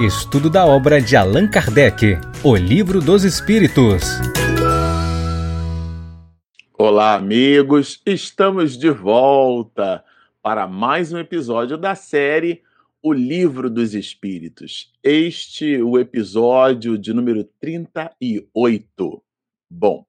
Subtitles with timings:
[0.00, 4.04] Estudo da obra de Allan Kardec, O Livro dos Espíritos.
[6.78, 8.00] Olá, amigos!
[8.06, 10.04] Estamos de volta
[10.40, 12.62] para mais um episódio da série
[13.02, 14.92] O Livro dos Espíritos.
[15.02, 19.22] Este o episódio de número 38.
[19.68, 20.06] Bom,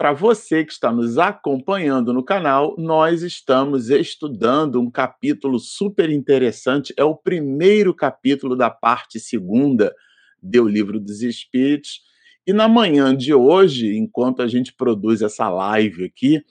[0.00, 6.94] para você que está nos acompanhando no canal, nós estamos estudando um capítulo super interessante.
[6.96, 9.94] É o primeiro capítulo da parte segunda
[10.42, 12.00] do Livro dos Espíritos.
[12.46, 16.42] E na manhã de hoje, enquanto a gente produz essa live aqui,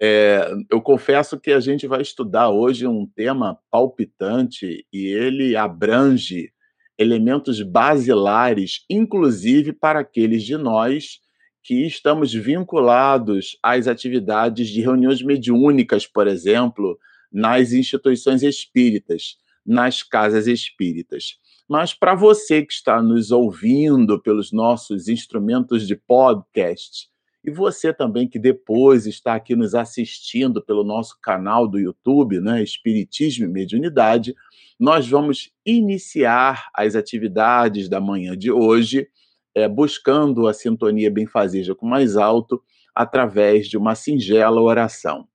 [0.00, 6.50] é, eu confesso que a gente vai estudar hoje um tema palpitante e ele abrange
[6.96, 11.22] elementos basilares, inclusive para aqueles de nós
[11.64, 16.98] que estamos vinculados às atividades de reuniões mediúnicas, por exemplo,
[17.32, 21.38] nas instituições espíritas, nas casas espíritas.
[21.66, 27.08] Mas para você que está nos ouvindo pelos nossos instrumentos de podcast,
[27.42, 32.62] e você também que depois está aqui nos assistindo pelo nosso canal do YouTube, né,
[32.62, 34.34] Espiritismo e Mediunidade,
[34.78, 39.08] nós vamos iniciar as atividades da manhã de hoje
[39.54, 42.62] é, buscando a sintonia benfazeja com mais alto
[42.94, 45.28] através de uma singela oração.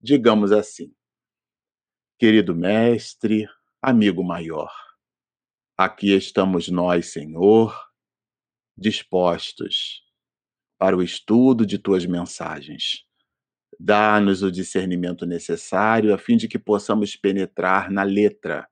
[0.00, 0.94] Digamos assim:
[2.18, 3.46] Querido Mestre,
[3.82, 4.72] amigo maior,
[5.76, 7.74] aqui estamos nós, Senhor,
[8.76, 10.02] dispostos
[10.78, 13.04] para o estudo de tuas mensagens.
[13.78, 18.68] Dá-nos o discernimento necessário a fim de que possamos penetrar na letra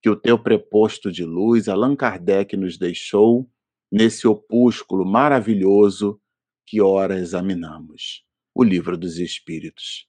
[0.00, 3.50] que o teu preposto de luz, Allan Kardec, nos deixou
[3.90, 6.20] nesse opúsculo maravilhoso
[6.66, 10.06] que ora examinamos, o Livro dos Espíritos.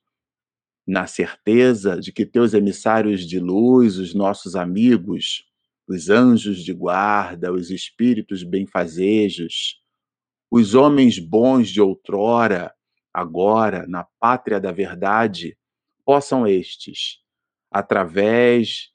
[0.85, 5.45] Na certeza de que teus emissários de luz, os nossos amigos,
[5.88, 9.81] os anjos de guarda, os espíritos benfazejos,
[10.52, 12.73] os homens bons de outrora,
[13.13, 15.57] agora, na pátria da verdade,
[16.06, 17.19] possam estes,
[17.72, 18.90] através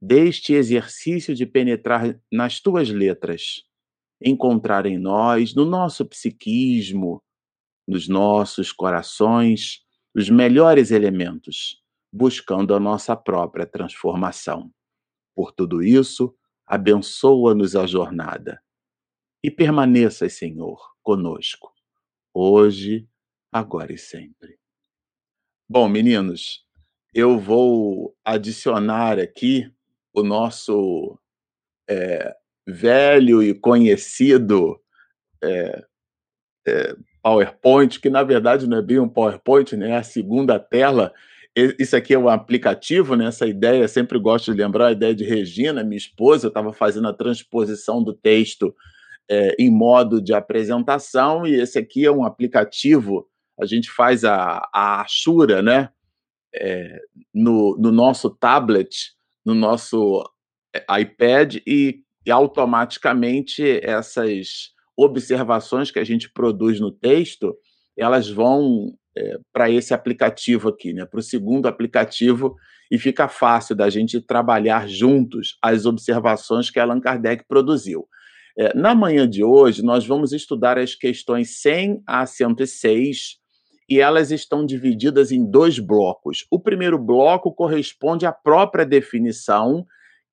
[0.00, 3.62] deste exercício de penetrar nas tuas letras,
[4.22, 7.22] encontrar em nós, no nosso psiquismo,
[7.86, 9.84] nos nossos corações,
[10.14, 14.70] os melhores elementos, buscando a nossa própria transformação.
[15.34, 16.34] Por tudo isso,
[16.66, 18.62] abençoa-nos a jornada.
[19.42, 21.72] E permaneça, Senhor, conosco,
[22.34, 23.08] hoje,
[23.52, 24.58] agora e sempre.
[25.68, 26.66] Bom, meninos,
[27.14, 29.72] eu vou adicionar aqui
[30.12, 31.18] o nosso
[31.88, 32.36] é,
[32.68, 34.78] velho e conhecido
[35.42, 35.82] é,
[36.66, 39.90] é, PowerPoint, que na verdade não é bem um PowerPoint, né?
[39.90, 41.12] é a segunda tela.
[41.78, 43.26] Isso aqui é um aplicativo, né?
[43.26, 47.08] Essa ideia, sempre gosto de lembrar a ideia de Regina, minha esposa, eu estava fazendo
[47.08, 48.72] a transposição do texto
[49.28, 53.26] é, em modo de apresentação, e esse aqui é um aplicativo,
[53.60, 55.88] a gente faz a, a Ashura, né?
[56.54, 57.00] É,
[57.34, 59.12] no, no nosso tablet,
[59.44, 60.22] no nosso
[60.96, 67.56] iPad, e e automaticamente essas observações que a gente produz no texto,
[67.96, 72.54] elas vão é, para esse aplicativo aqui, né, para o segundo aplicativo,
[72.90, 78.06] e fica fácil da gente trabalhar juntos as observações que Allan Kardec produziu.
[78.58, 83.38] É, na manhã de hoje, nós vamos estudar as questões 100 a 106,
[83.88, 86.46] e elas estão divididas em dois blocos.
[86.50, 89.86] O primeiro bloco corresponde à própria definição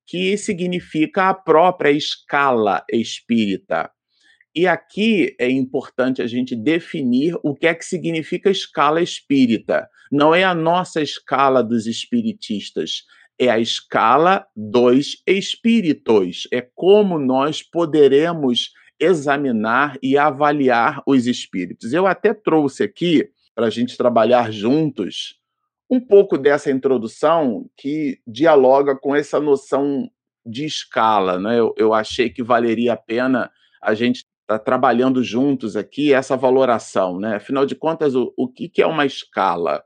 [0.08, 3.90] que significa a própria escala espírita.
[4.56, 9.90] E aqui é importante a gente definir o que é que significa escala espírita.
[10.12, 13.04] Não é a nossa escala dos espiritistas,
[13.38, 16.48] é a escala dos espíritos.
[16.54, 21.92] É como nós poderemos examinar e avaliar os espíritos.
[21.92, 25.36] Eu até trouxe aqui para a gente trabalhar juntos
[25.90, 30.10] um pouco dessa introdução que dialoga com essa noção
[30.46, 31.40] de escala.
[31.40, 31.60] Né?
[31.60, 33.52] Eu, eu achei que valeria a pena
[33.82, 37.20] a gente estar tá trabalhando juntos aqui essa valoração.
[37.20, 37.36] Né?
[37.36, 39.84] Afinal de contas, o, o que, que é uma escala?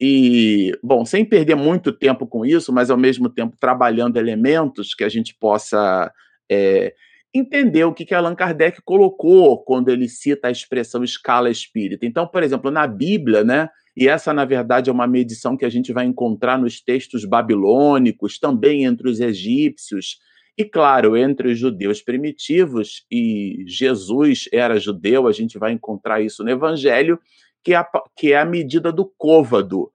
[0.00, 5.04] E, bom, sem perder muito tempo com isso, mas ao mesmo tempo trabalhando elementos que
[5.04, 6.12] a gente possa
[6.50, 6.94] é,
[7.32, 12.04] entender o que, que Allan Kardec colocou quando ele cita a expressão escala espírita.
[12.04, 15.70] Então, por exemplo, na Bíblia, né, e essa, na verdade, é uma medição que a
[15.70, 20.18] gente vai encontrar nos textos babilônicos, também entre os egípcios,
[20.58, 26.44] e, claro, entre os judeus primitivos, e Jesus era judeu, a gente vai encontrar isso
[26.44, 27.18] no Evangelho,
[27.64, 29.90] que é a, que é a medida do côvado.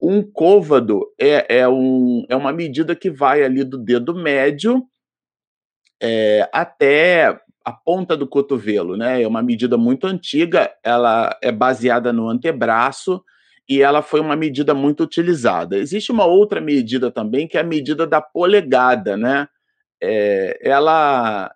[0.00, 4.82] Um côvado é, é, um, é uma medida que vai ali do dedo médio
[6.02, 9.22] é, até a ponta do cotovelo, né?
[9.22, 13.22] É uma medida muito antiga, ela é baseada no antebraço
[13.68, 15.76] e ela foi uma medida muito utilizada.
[15.76, 19.48] Existe uma outra medida também, que é a medida da polegada, né?
[20.02, 21.54] É, ela,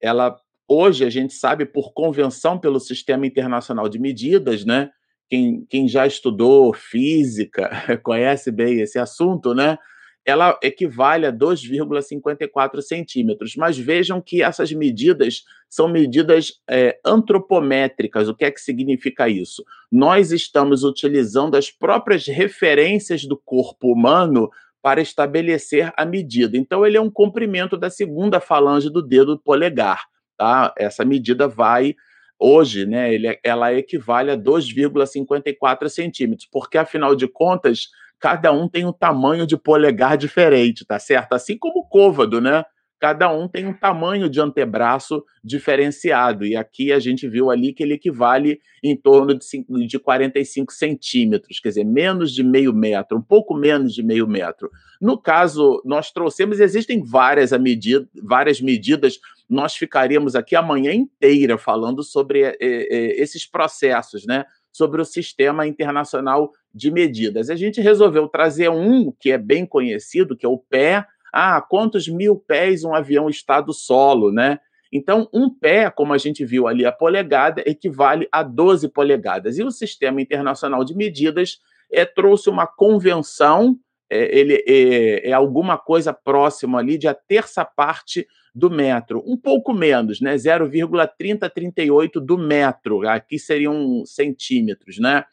[0.00, 0.36] ela
[0.68, 4.90] hoje a gente sabe por convenção pelo Sistema Internacional de Medidas, né?
[5.28, 7.70] Quem, quem já estudou física
[8.02, 9.76] conhece bem esse assunto, né?
[10.24, 13.56] Ela equivale a 2,54 centímetros.
[13.56, 18.28] Mas vejam que essas medidas são medidas é, antropométricas.
[18.28, 19.64] O que é que significa isso?
[19.90, 24.50] Nós estamos utilizando as próprias referências do corpo humano
[24.82, 26.56] para estabelecer a medida.
[26.56, 30.04] Então, ele é um comprimento da segunda falange do dedo polegar.
[30.36, 30.72] Tá?
[30.78, 31.94] Essa medida vai
[32.38, 37.88] hoje, né, ele, ela equivale a 2,54 centímetros, porque afinal de contas
[38.20, 41.32] cada um tem um tamanho de polegar diferente, tá certo?
[41.34, 42.64] Assim como o côvado, né?
[43.00, 46.44] Cada um tem um tamanho de antebraço diferenciado.
[46.44, 50.72] E aqui a gente viu ali que ele equivale em torno de, 5, de 45
[50.72, 54.68] centímetros, quer dizer, menos de meio metro, um pouco menos de meio metro.
[55.00, 61.56] No caso, nós trouxemos, existem várias, medida, várias medidas, nós ficaríamos aqui a manhã inteira
[61.56, 64.44] falando sobre é, é, esses processos, né?
[64.72, 67.50] Sobre o Sistema Internacional de Medidas.
[67.50, 71.06] A gente resolveu trazer um que é bem conhecido, que é o pé.
[71.32, 74.58] Ah, quantos mil pés um avião está do solo, né?
[74.92, 79.58] Então, um pé, como a gente viu ali, a polegada, equivale a 12 polegadas.
[79.58, 81.58] E o Sistema Internacional de Medidas
[81.92, 83.78] é, trouxe uma convenção,
[84.10, 89.36] é, ele é, é alguma coisa próxima ali de a terça parte do metro, um
[89.36, 90.34] pouco menos, né?
[90.34, 95.24] 0,3038 do metro, aqui seriam centímetros, né?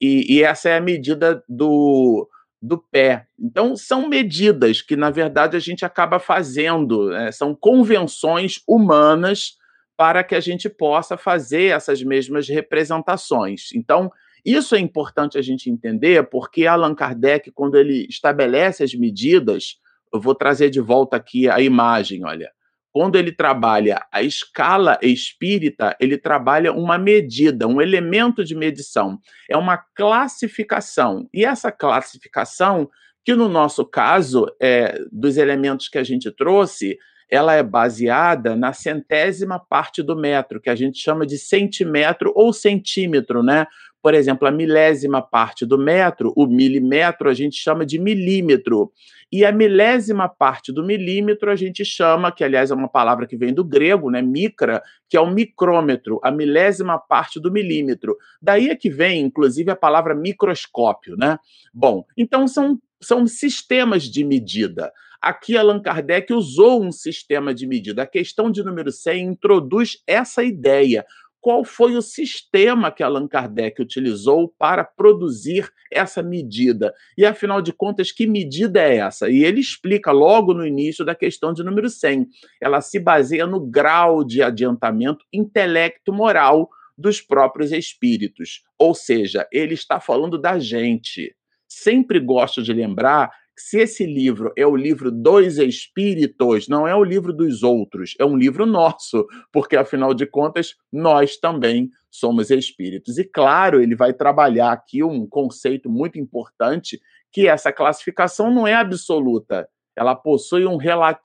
[0.00, 2.28] E, e, essa é a medida do,
[2.62, 3.26] do pé.
[3.38, 7.32] Então, são medidas que, na verdade, a gente acaba fazendo, né?
[7.32, 9.56] são convenções humanas
[9.96, 13.72] para que a gente possa fazer essas mesmas representações.
[13.74, 14.12] Então,
[14.44, 19.76] isso é importante a gente entender, porque Allan Kardec, quando ele estabelece as medidas,
[20.12, 22.50] eu vou trazer de volta aqui a imagem, olha
[22.98, 29.20] quando ele trabalha a escala espírita, ele trabalha uma medida, um elemento de medição.
[29.48, 31.28] É uma classificação.
[31.32, 32.90] E essa classificação,
[33.24, 36.98] que no nosso caso, é, dos elementos que a gente trouxe,
[37.30, 42.52] ela é baseada na centésima parte do metro, que a gente chama de centímetro ou
[42.52, 43.66] centímetro, né?
[44.02, 48.92] Por exemplo, a milésima parte do metro, o milimètro, a gente chama de milímetro.
[49.30, 53.36] E a milésima parte do milímetro a gente chama, que aliás é uma palavra que
[53.36, 58.16] vem do grego, né, micra, que é o micrômetro, a milésima parte do milímetro.
[58.40, 61.38] Daí é que vem, inclusive, a palavra microscópio, né?
[61.74, 64.90] Bom, então são, são sistemas de medida.
[65.20, 68.02] Aqui Allan Kardec usou um sistema de medida.
[68.02, 71.04] A questão de número 100 introduz essa ideia
[71.40, 76.92] qual foi o sistema que Allan Kardec utilizou para produzir essa medida.
[77.16, 79.30] E, afinal de contas, que medida é essa?
[79.30, 82.26] E ele explica logo no início da questão de número 100.
[82.60, 88.62] Ela se baseia no grau de adiantamento intelecto-moral dos próprios espíritos.
[88.78, 91.34] Ou seja, ele está falando da gente.
[91.68, 97.04] Sempre gosto de lembrar se esse livro é o livro dos espíritos, não é o
[97.04, 103.18] livro dos outros, é um livro nosso, porque afinal de contas nós também somos espíritos.
[103.18, 108.74] E claro, ele vai trabalhar aqui um conceito muito importante, que essa classificação não é
[108.74, 109.68] absoluta.
[109.96, 110.78] Ela possui um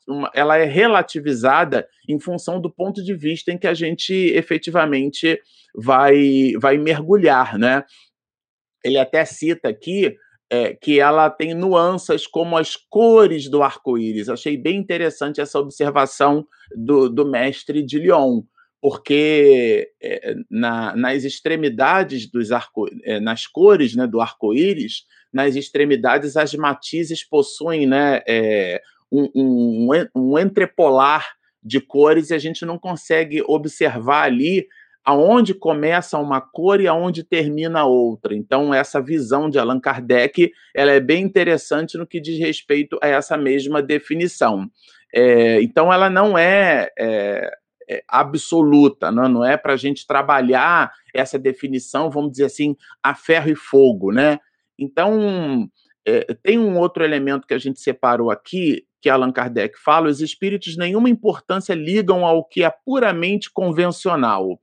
[0.07, 5.39] uma, ela é relativizada em função do ponto de vista em que a gente efetivamente
[5.75, 7.83] vai vai mergulhar, né?
[8.83, 10.15] Ele até cita aqui
[10.53, 14.29] é, que ela tem nuances como as cores do arco-íris.
[14.29, 16.45] Achei bem interessante essa observação
[16.75, 18.43] do, do mestre de Lyon,
[18.79, 26.37] porque é, na, nas extremidades dos arco, é, nas cores né, do arco-íris, nas extremidades
[26.37, 28.79] as matizes possuem né, é,
[29.11, 31.33] um, um, um entrepolar
[31.63, 34.67] de cores e a gente não consegue observar ali
[35.03, 38.33] aonde começa uma cor e aonde termina outra.
[38.33, 43.07] Então, essa visão de Allan Kardec ela é bem interessante no que diz respeito a
[43.07, 44.69] essa mesma definição.
[45.13, 47.51] É, então, ela não é, é,
[47.89, 53.13] é absoluta, não, não é para a gente trabalhar essa definição, vamos dizer assim, a
[53.13, 54.39] ferro e fogo, né?
[54.79, 55.69] Então,
[56.05, 60.21] é, tem um outro elemento que a gente separou aqui, que Allan Kardec fala: os
[60.21, 64.59] espíritos nenhuma importância ligam ao que é puramente convencional.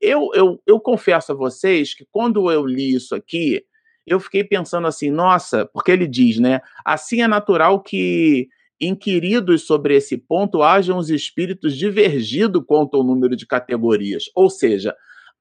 [0.00, 3.64] Eu, eu, eu confesso a vocês que quando eu li isso aqui,
[4.06, 6.60] eu fiquei pensando assim, nossa, porque ele diz, né?
[6.84, 8.48] Assim é natural que
[8.80, 14.24] inquiridos sobre esse ponto, hajam os espíritos divergido quanto ao número de categorias.
[14.34, 14.94] Ou seja,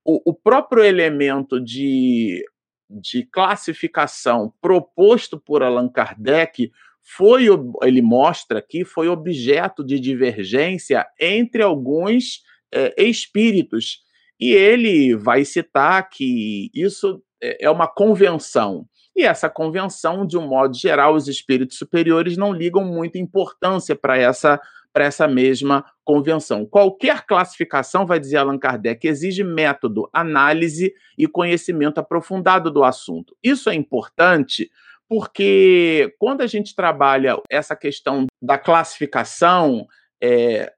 [0.04, 2.44] o, o próprio elemento de,
[2.90, 6.72] de classificação proposto por Allan Kardec
[7.02, 7.48] foi,
[7.82, 14.02] ele mostra aqui, foi objeto de divergência entre alguns é, espíritos.
[14.44, 18.86] E ele vai citar que isso é, é uma convenção.
[19.16, 24.18] E essa convenção, de um modo geral, os espíritos superiores não ligam muita importância para
[24.18, 24.60] essa
[24.92, 26.68] para essa mesma convenção.
[26.68, 33.36] Qualquer classificação, vai dizer Allan Kardec, exige método, análise e conhecimento aprofundado do assunto.
[33.42, 34.70] Isso é importante
[35.10, 39.88] porque quando a gente trabalha essa questão da classificação,
[40.22, 40.72] é,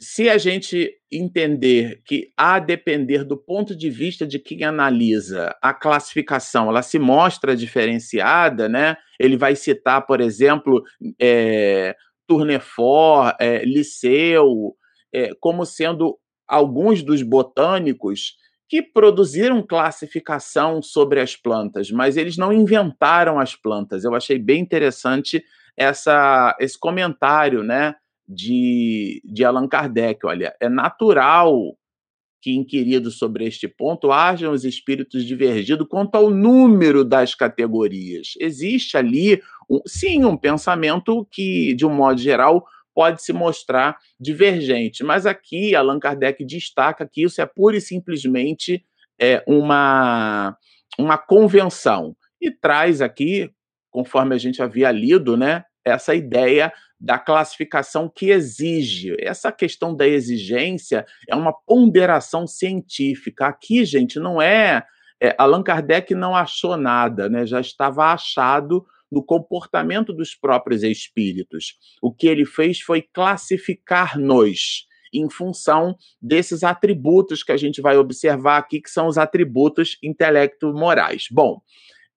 [0.00, 5.74] se a gente entender que, a depender do ponto de vista de quem analisa a
[5.74, 8.96] classificação, ela se mostra diferenciada, né?
[9.18, 10.82] Ele vai citar, por exemplo,
[11.20, 11.96] é,
[12.28, 14.76] Tournefort, é, Liceu,
[15.12, 18.36] é, como sendo alguns dos botânicos
[18.68, 24.04] que produziram classificação sobre as plantas, mas eles não inventaram as plantas.
[24.04, 25.42] Eu achei bem interessante
[25.76, 27.94] essa, esse comentário, né?
[28.28, 30.26] De, de Allan Kardec.
[30.26, 31.76] Olha, é natural
[32.40, 38.34] que, inquiridos sobre este ponto, hajam os espíritos divergidos quanto ao número das categorias.
[38.38, 45.02] Existe ali, um, sim, um pensamento que, de um modo geral, pode se mostrar divergente.
[45.02, 48.84] Mas aqui Allan Kardec destaca que isso é pura e simplesmente
[49.20, 50.56] é, uma,
[50.98, 52.16] uma convenção.
[52.40, 53.50] E traz aqui,
[53.90, 59.14] conforme a gente havia lido, né, essa ideia da classificação que exige.
[59.20, 63.46] Essa questão da exigência é uma ponderação científica.
[63.46, 64.84] Aqui, gente, não é,
[65.20, 67.46] é Allan Kardec não achou nada, né?
[67.46, 71.76] Já estava achado no comportamento dos próprios espíritos.
[72.02, 78.58] O que ele fez foi classificar-nos em função desses atributos que a gente vai observar
[78.58, 81.26] aqui, que são os atributos intelecto-morais.
[81.30, 81.62] Bom,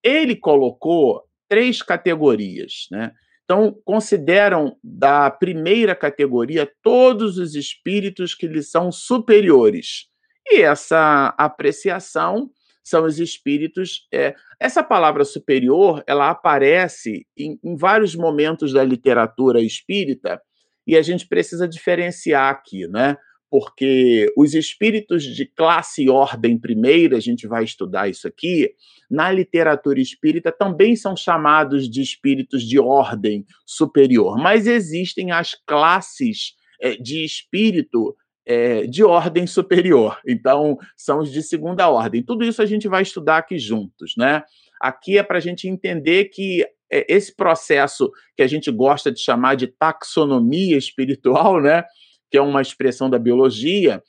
[0.03, 3.13] ele colocou três categorias, né?
[3.43, 10.05] Então, consideram da primeira categoria todos os espíritos que lhes são superiores.
[10.49, 12.49] E essa apreciação
[12.83, 14.07] são os espíritos.
[14.13, 20.41] É, essa palavra superior ela aparece em, em vários momentos da literatura espírita
[20.85, 23.17] e a gente precisa diferenciar aqui, né?
[23.51, 28.73] Porque os espíritos de classe e ordem primeira, a gente vai estudar isso aqui,
[29.09, 36.55] na literatura espírita também são chamados de espíritos de ordem superior, mas existem as classes
[36.79, 38.15] é, de espírito
[38.45, 42.23] é, de ordem superior, então são os de segunda ordem.
[42.23, 44.43] Tudo isso a gente vai estudar aqui juntos, né?
[44.79, 49.19] Aqui é para a gente entender que é, esse processo que a gente gosta de
[49.19, 51.83] chamar de taxonomia espiritual, né?
[52.31, 54.01] Que é uma expressão da biologia,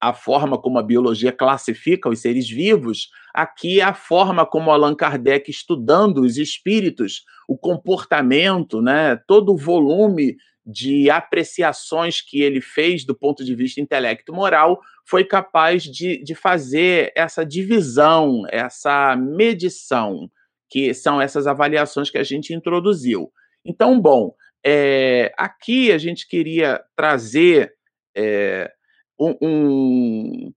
[0.00, 4.94] a forma como a biologia classifica os seres vivos, aqui é a forma como Allan
[4.94, 13.04] Kardec, estudando os espíritos, o comportamento, né, todo o volume de apreciações que ele fez
[13.04, 20.30] do ponto de vista intelecto-moral, foi capaz de, de fazer essa divisão, essa medição,
[20.68, 23.32] que são essas avaliações que a gente introduziu.
[23.64, 27.72] Então, bom, é, aqui a gente queria trazer
[28.16, 28.70] é,
[29.18, 30.52] um, um,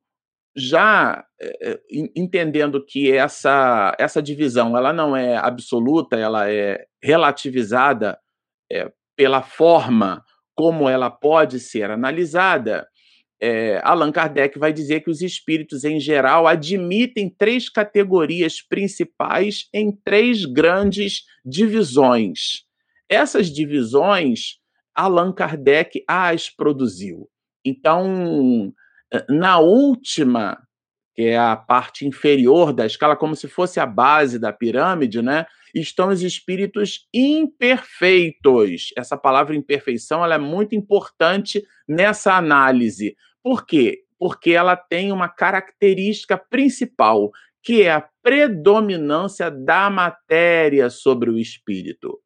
[0.55, 1.79] já é,
[2.15, 8.19] entendendo que essa, essa divisão ela não é absoluta, ela é relativizada
[9.15, 10.23] pela forma
[10.55, 12.87] como ela pode ser analisada,
[13.83, 20.45] Allan Kardec vai dizer que os espíritos, em geral, admitem três categorias principais em três
[20.45, 22.63] grandes divisões.
[23.11, 24.55] Essas divisões,
[24.95, 27.27] Allan Kardec as produziu.
[27.65, 28.73] Então,
[29.13, 30.57] eh, na última,
[31.13, 35.45] que é a parte inferior da escala, como se fosse a base da pirâmide, né?
[35.75, 38.93] Estão os espíritos imperfeitos.
[38.97, 43.17] Essa palavra imperfeição ela é muito importante nessa análise.
[43.43, 44.05] Por quê?
[44.17, 47.29] Porque ela tem uma característica principal,
[47.61, 52.20] que é a predominância da matéria sobre o espírito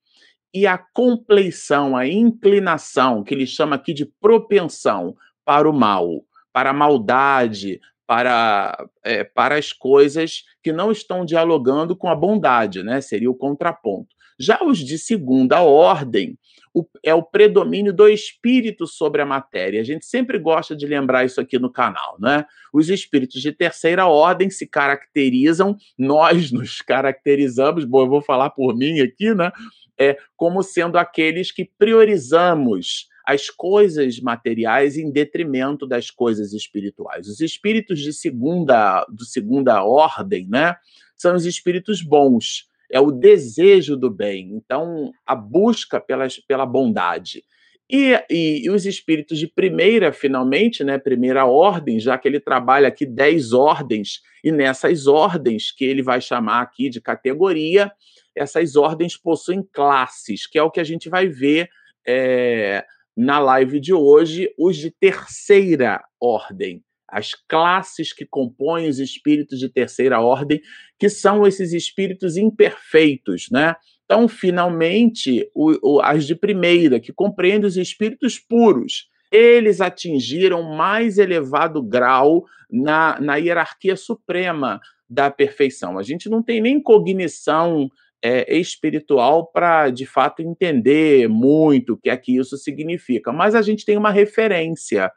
[0.56, 6.70] e a compleição, a inclinação, que ele chama aqui de propensão para o mal, para
[6.70, 13.02] a maldade, para, é, para as coisas que não estão dialogando com a bondade, né?
[13.02, 14.16] Seria o contraponto.
[14.40, 16.38] Já os de segunda ordem
[16.74, 19.80] o, é o predomínio do espírito sobre a matéria.
[19.82, 22.46] A gente sempre gosta de lembrar isso aqui no canal, né?
[22.74, 28.76] Os espíritos de terceira ordem se caracterizam, nós nos caracterizamos, bom, eu vou falar por
[28.76, 29.52] mim aqui, né?
[30.00, 37.28] É, como sendo aqueles que priorizamos as coisas materiais em detrimento das coisas espirituais.
[37.28, 40.76] Os espíritos de segunda, de segunda ordem, né,
[41.18, 47.44] são os espíritos bons, é o desejo do bem, então a busca pelas, pela bondade.
[47.90, 52.88] E, e, e, os espíritos de primeira, finalmente, né, primeira ordem, já que ele trabalha
[52.88, 57.92] aqui dez ordens, e nessas ordens, que ele vai chamar aqui de categoria,
[58.36, 61.70] essas ordens possuem classes, que é o que a gente vai ver
[62.06, 69.60] é, na live de hoje, os de terceira ordem, as classes que compõem os espíritos
[69.60, 70.62] de terceira ordem,
[71.00, 73.76] que são esses espíritos imperfeitos, né?
[74.04, 81.18] Então, finalmente, o, o, as de primeira, que compreendem os espíritos puros, eles atingiram mais
[81.18, 85.98] elevado grau na, na hierarquia suprema da perfeição.
[85.98, 87.90] A gente não tem nem cognição
[88.24, 93.62] é, espiritual para, de fato, entender muito o que é que isso significa, mas a
[93.62, 95.12] gente tem uma referência.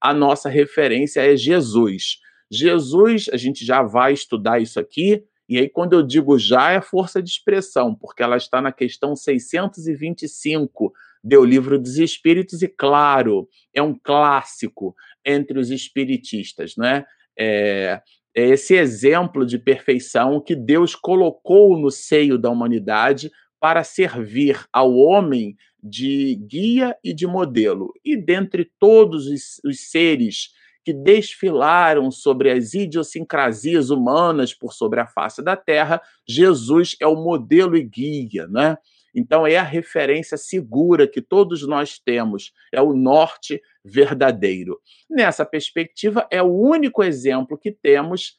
[0.00, 2.18] A nossa referência é Jesus.
[2.50, 6.80] Jesus, a gente já vai estudar isso aqui, e aí, quando eu digo já, é
[6.80, 10.92] força de expressão, porque ela está na questão 625
[11.22, 14.94] do Livro dos Espíritos, e claro, é um clássico
[15.24, 17.04] entre os espiritistas, né?
[17.38, 18.00] É,
[18.34, 24.94] é esse exemplo de perfeição que Deus colocou no seio da humanidade para servir ao
[24.94, 27.92] homem de guia e de modelo.
[28.04, 30.50] E dentre todos os, os seres
[30.84, 37.14] que desfilaram sobre as idiosincrasias humanas por sobre a face da terra, Jesus é o
[37.14, 38.76] modelo e guia, né?
[39.14, 44.80] Então é a referência segura que todos nós temos, é o norte verdadeiro.
[45.10, 48.36] Nessa perspectiva, é o único exemplo que temos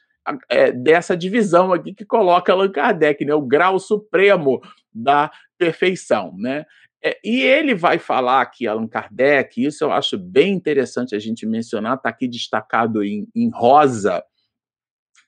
[0.49, 3.33] é, dessa divisão aqui que coloca Allan Kardec, né?
[3.33, 4.61] o grau supremo
[4.93, 6.33] da perfeição.
[6.37, 6.65] Né?
[7.03, 11.45] É, e ele vai falar aqui, Allan Kardec, isso eu acho bem interessante a gente
[11.45, 14.23] mencionar, está aqui destacado em, em rosa,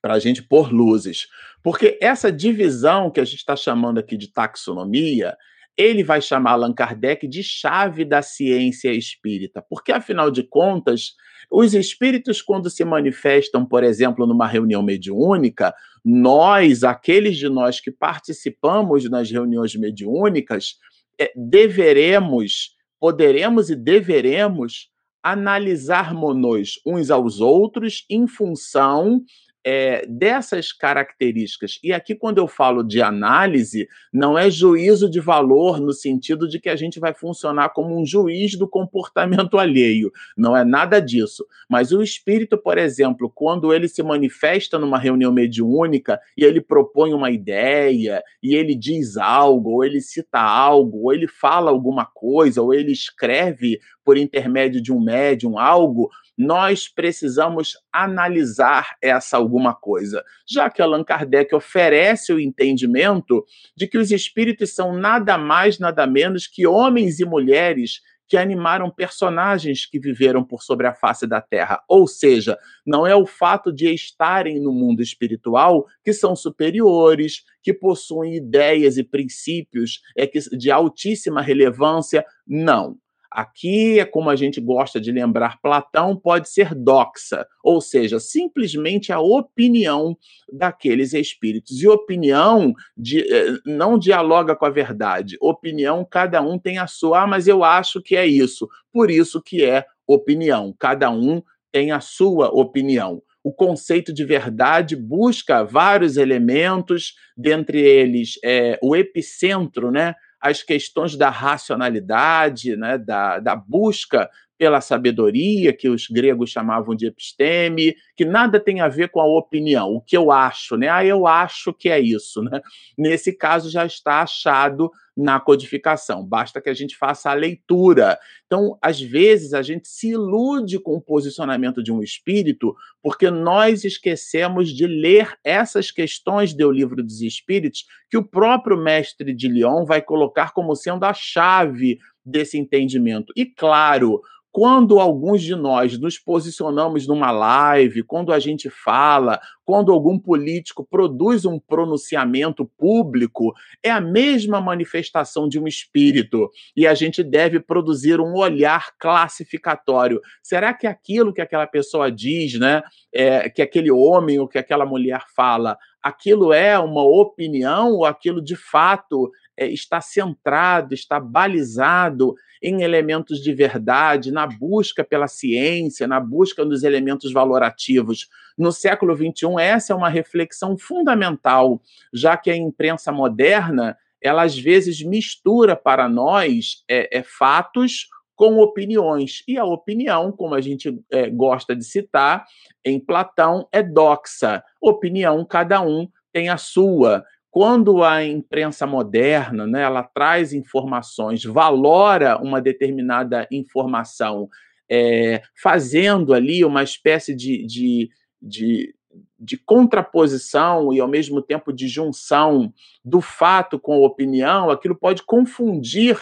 [0.06, 1.26] para a gente pôr luzes.
[1.63, 5.36] Porque essa divisão que a gente está chamando aqui de taxonomia,
[5.76, 11.15] ele vai chamar Allan Kardec de chave da ciência espírita, porque afinal de contas,
[11.50, 17.89] os espíritos, quando se manifestam, por exemplo, numa reunião mediúnica, nós, aqueles de nós que
[17.89, 20.76] participamos nas reuniões mediúnicas,
[21.20, 24.91] é, deveremos, poderemos e deveremos
[25.24, 29.24] analisarmos uns aos outros em função
[29.65, 31.80] é, dessas características.
[31.84, 36.60] E aqui, quando eu falo de análise, não é juízo de valor no sentido de
[36.60, 40.12] que a gente vai funcionar como um juiz do comportamento alheio.
[40.38, 41.43] Não é nada disso.
[41.67, 47.12] Mas o espírito, por exemplo, quando ele se manifesta numa reunião mediúnica e ele propõe
[47.12, 52.62] uma ideia, e ele diz algo, ou ele cita algo, ou ele fala alguma coisa,
[52.62, 60.24] ou ele escreve por intermédio de um médium algo, nós precisamos analisar essa alguma coisa,
[60.48, 63.44] já que Allan Kardec oferece o entendimento
[63.76, 68.89] de que os espíritos são nada mais, nada menos que homens e mulheres que animaram
[68.89, 71.82] personagens que viveram por sobre a face da Terra.
[71.88, 77.74] Ou seja, não é o fato de estarem no mundo espiritual que são superiores, que
[77.74, 82.26] possuem ideias e princípios é de altíssima relevância.
[82.48, 82.98] Não.
[83.36, 89.12] Aqui é como a gente gosta de lembrar Platão, pode ser doxa, ou seja, simplesmente
[89.12, 90.17] a opinião
[90.50, 91.82] daqueles espíritos.
[91.82, 95.36] E opinião de, eh, não dialoga com a verdade.
[95.41, 98.69] Opinião, cada um tem a sua, ah, mas eu acho que é isso.
[98.89, 100.74] Por isso que é opinião.
[100.80, 101.43] Cada um
[101.74, 103.21] tem a sua opinião.
[103.43, 110.15] O conceito de verdade busca vários elementos, dentre eles é, o epicentro, né?
[110.41, 117.08] As questões da racionalidade, né, da, da busca pela sabedoria, que os gregos chamavam de
[117.08, 120.88] episteme, que nada tem a ver com a opinião, o que eu acho, né?
[120.88, 122.62] Ah, eu acho que é isso, né?
[122.98, 128.20] Nesse caso já está achado na codificação, basta que a gente faça a leitura.
[128.46, 133.86] Então, às vezes, a gente se ilude com o posicionamento de um espírito, porque nós
[133.86, 139.86] esquecemos de ler essas questões do Livro dos Espíritos, que o próprio mestre de Lyon
[139.86, 143.32] vai colocar como sendo a chave desse entendimento.
[143.38, 144.22] E claro,
[144.56, 150.86] quando alguns de nós nos posicionamos numa live, quando a gente fala, quando algum político
[150.86, 156.49] produz um pronunciamento público, é a mesma manifestação de um espírito.
[156.78, 160.21] E a gente deve produzir um olhar classificatório.
[160.43, 164.86] Será que aquilo que aquela pessoa diz, né, é, que aquele homem ou que aquela
[164.86, 172.36] mulher fala, aquilo é uma opinião ou aquilo de fato é, está centrado, está balizado
[172.62, 178.28] em elementos de verdade, na busca pela ciência, na busca dos elementos valorativos.
[178.58, 181.82] No século XXI, essa é uma reflexão fundamental,
[182.13, 188.60] já que a imprensa moderna, ela às vezes mistura para nós é, é fatos com
[188.60, 189.44] opiniões.
[189.48, 192.46] E a opinião, como a gente é, gosta de citar
[192.84, 194.63] em Platão, é doxa.
[194.82, 202.38] Opinião, cada um tem a sua quando a imprensa moderna né, ela traz informações, valora
[202.38, 204.50] uma determinada informação,
[204.91, 208.10] é, fazendo ali uma espécie de, de,
[208.45, 208.93] de,
[209.39, 212.71] de, contraposição e, ao mesmo tempo, de junção
[213.03, 216.21] do fato com a opinião, aquilo pode confundir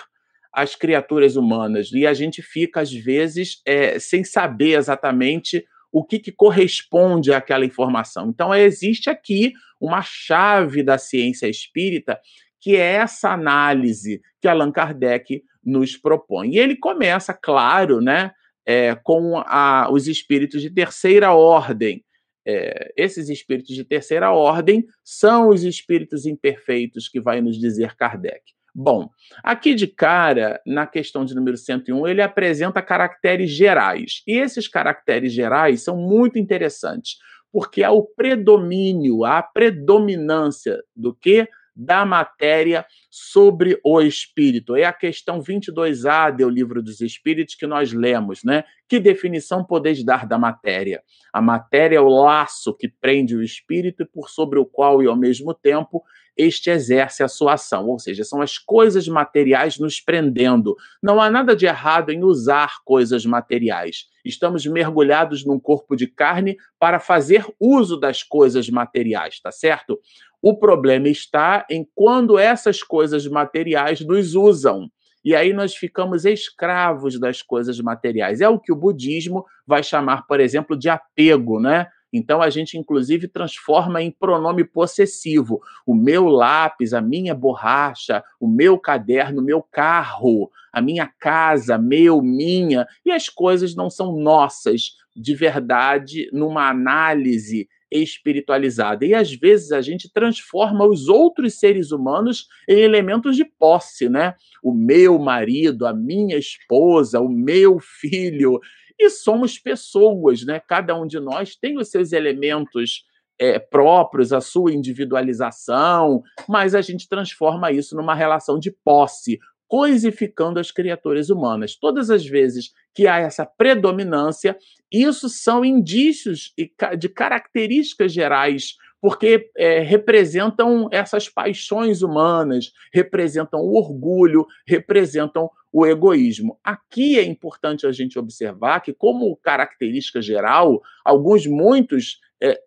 [0.52, 6.20] as criaturas humanas e a gente fica, às vezes, é, sem saber exatamente o que,
[6.20, 8.30] que corresponde àquela informação.
[8.30, 12.20] Então, existe aqui uma chave da ciência espírita,
[12.60, 16.52] que é essa análise que Allan Kardec nos propõe.
[16.52, 18.32] E ele começa, claro, né,
[18.66, 22.04] é, com a, os espíritos de terceira ordem.
[22.46, 28.42] É, esses espíritos de terceira ordem são os espíritos imperfeitos que vai nos dizer Kardec.
[28.76, 29.08] Bom,
[29.44, 34.24] aqui de cara, na questão de número 101, ele apresenta caracteres gerais.
[34.28, 37.18] E esses caracteres gerais são muito interessantes,
[37.52, 41.48] porque há o predomínio, a predominância do que?
[41.76, 44.76] Da matéria sobre o espírito.
[44.76, 48.64] É a questão 22A do Livro dos Espíritos que nós lemos, né?
[48.88, 51.02] Que definição podeis dar da matéria?
[51.32, 55.08] A matéria é o laço que prende o espírito e por sobre o qual e
[55.08, 56.04] ao mesmo tempo
[56.38, 60.76] este exerce a sua ação, ou seja, são as coisas materiais nos prendendo.
[61.02, 64.06] Não há nada de errado em usar coisas materiais.
[64.26, 70.00] Estamos mergulhados num corpo de carne para fazer uso das coisas materiais, tá certo?
[70.42, 74.90] O problema está em quando essas coisas materiais nos usam.
[75.24, 78.42] E aí nós ficamos escravos das coisas materiais.
[78.42, 81.88] É o que o budismo vai chamar, por exemplo, de apego, né?
[82.14, 85.60] Então a gente, inclusive, transforma em pronome possessivo.
[85.84, 91.76] O meu lápis, a minha borracha, o meu caderno, o meu carro, a minha casa,
[91.76, 92.88] meu, minha.
[93.04, 97.68] E as coisas não são nossas de verdade numa análise
[98.02, 99.06] espiritualizada.
[99.06, 104.34] E às vezes a gente transforma os outros seres humanos em elementos de posse, né?
[104.64, 108.60] O meu marido, a minha esposa, o meu filho
[109.00, 110.60] e somos pessoas, né?
[110.60, 113.06] Cada um de nós tem os seus elementos
[113.40, 120.60] é, próprios, a sua individualização, mas a gente transforma isso numa relação de posse, coisificando
[120.60, 121.76] as criaturas humanas.
[121.76, 124.58] Todas as vezes que há essa predominância,
[124.92, 126.54] isso são indícios
[126.98, 136.60] de características gerais porque é, representam essas paixões humanas, representam o orgulho, representam o egoísmo.
[136.64, 142.60] Aqui é importante a gente observar que, como característica geral, alguns, muitos, é,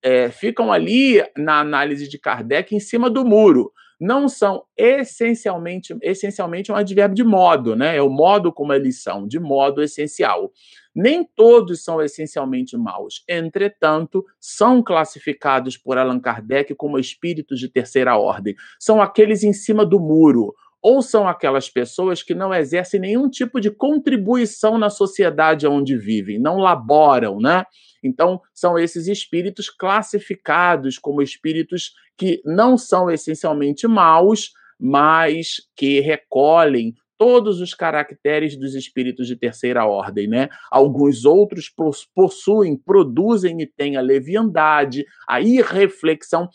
[0.00, 3.72] é, ficam ali na análise de Kardec em cima do muro.
[4.00, 7.96] Não são essencialmente, essencialmente um advérbio de modo, né?
[7.96, 10.52] É o modo como eles são, de modo essencial.
[10.94, 13.24] Nem todos são essencialmente maus.
[13.28, 18.54] Entretanto, são classificados por Allan Kardec como espíritos de terceira ordem.
[18.78, 23.58] São aqueles em cima do muro, ou são aquelas pessoas que não exercem nenhum tipo
[23.58, 27.64] de contribuição na sociedade onde vivem, não laboram, né?
[28.02, 36.92] Então, são esses espíritos classificados como espíritos que não são essencialmente maus, mas que recolhem
[37.16, 40.50] todos os caracteres dos espíritos de terceira ordem, né?
[40.70, 41.72] Alguns outros
[42.14, 46.46] possuem, produzem e têm a leviandade, a irreflexão.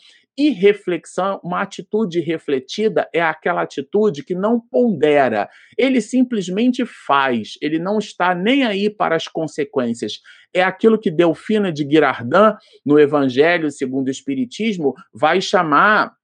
[0.48, 5.48] Irreflexão, uma atitude refletida é aquela atitude que não pondera.
[5.76, 10.20] Ele simplesmente faz, ele não está nem aí para as consequências.
[10.54, 16.14] É aquilo que Delfina de Girardin, no Evangelho segundo o Espiritismo, vai chamar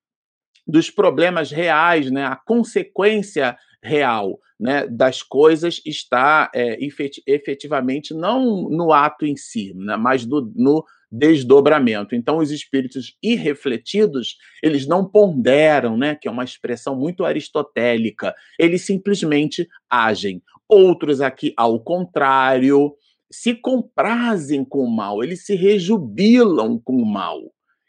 [0.67, 2.25] dos problemas reais, né?
[2.25, 6.79] a consequência real né, das coisas está é,
[7.27, 12.15] efetivamente não no ato em si, né, mas do, no desdobramento.
[12.15, 18.83] Então, os espíritos irrefletidos, eles não ponderam, né, que é uma expressão muito aristotélica, eles
[18.83, 20.43] simplesmente agem.
[20.69, 22.95] Outros aqui, ao contrário,
[23.31, 27.41] se comprazem com o mal, eles se rejubilam com o mal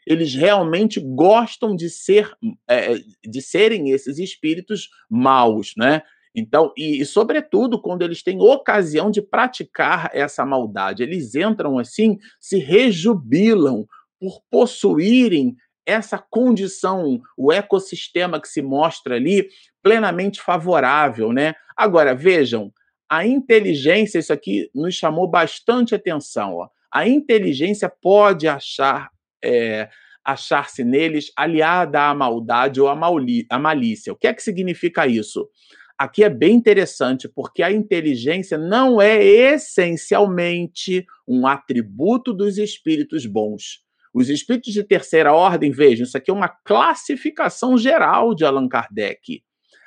[0.08, 2.30] eles realmente gostam de ser
[2.66, 6.02] é, de serem esses espíritos maus, né?
[6.34, 12.18] Então, e, e, sobretudo quando eles têm ocasião de praticar essa maldade, eles entram assim,
[12.40, 13.86] se rejubilam
[14.20, 19.48] por possuírem essa condição, o ecossistema que se mostra ali
[19.82, 21.54] plenamente favorável, né?
[21.74, 22.70] Agora, vejam,
[23.08, 26.56] a inteligência, isso aqui nos chamou bastante atenção.
[26.56, 26.68] Ó.
[26.92, 29.08] A inteligência pode achar
[29.42, 29.88] é,
[30.28, 34.12] achar-se neles aliada à maldade ou à, à malícia.
[34.12, 35.48] O que é que significa isso?
[35.98, 43.82] Aqui é bem interessante, porque a inteligência não é essencialmente um atributo dos espíritos bons.
[44.14, 49.42] Os espíritos de terceira ordem, vejam, isso aqui é uma classificação geral de Allan Kardec.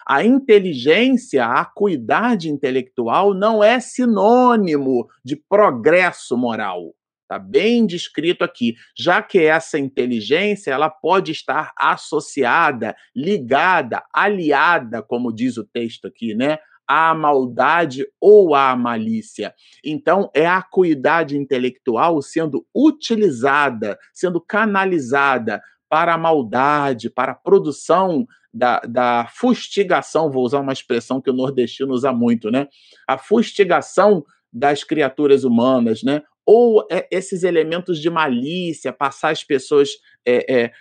[0.05, 6.93] A inteligência, a acuidade intelectual não é sinônimo de progresso moral.
[7.31, 15.33] Está bem descrito aqui, já que essa inteligência ela pode estar associada, ligada, aliada, como
[15.33, 16.59] diz o texto aqui, né?
[16.85, 19.53] à maldade ou à malícia.
[19.81, 28.27] Então, é a acuidade intelectual sendo utilizada, sendo canalizada para a maldade, para a produção
[28.53, 32.67] da, da fustigação, vou usar uma expressão que o nordestino usa muito, né?
[33.07, 36.21] A fustigação das criaturas humanas, né?
[36.45, 39.89] Ou é, esses elementos de malícia, passar as pessoas
[40.25, 40.71] é, é,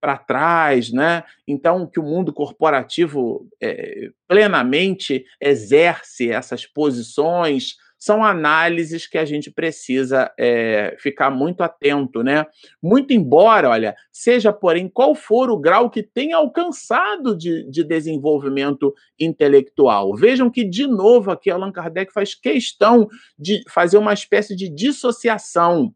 [0.00, 1.24] para trás, né?
[1.48, 9.50] Então, que o mundo corporativo é, plenamente exerce essas posições são análises que a gente
[9.50, 12.44] precisa é, ficar muito atento, né?
[12.82, 18.92] Muito embora, olha, seja porém qual for o grau que tenha alcançado de, de desenvolvimento
[19.18, 20.14] intelectual.
[20.14, 25.94] Vejam que, de novo, aqui Allan Kardec faz questão de fazer uma espécie de dissociação.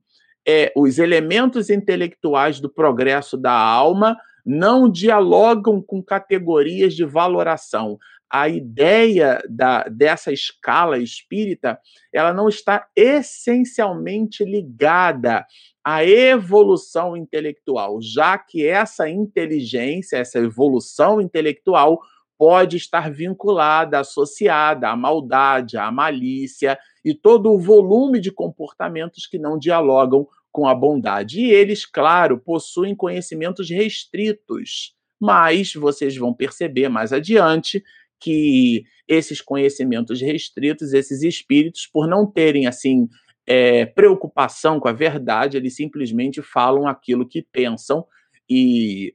[0.48, 4.16] É, os elementos intelectuais do progresso da alma
[4.46, 7.98] não dialogam com categorias de valoração
[8.30, 11.78] a ideia da, dessa escala espírita
[12.12, 15.46] ela não está essencialmente ligada
[15.82, 22.00] à evolução intelectual, já que essa inteligência, essa evolução intelectual
[22.36, 29.38] pode estar vinculada, associada à maldade, à malícia e todo o volume de comportamentos que
[29.38, 31.40] não dialogam com a bondade.
[31.40, 37.82] E eles, claro, possuem conhecimentos restritos, mas vocês vão perceber mais adiante
[38.20, 43.08] que esses conhecimentos restritos, esses espíritos, por não terem assim
[43.46, 48.04] é, preocupação com a verdade, eles simplesmente falam aquilo que pensam
[48.48, 49.14] e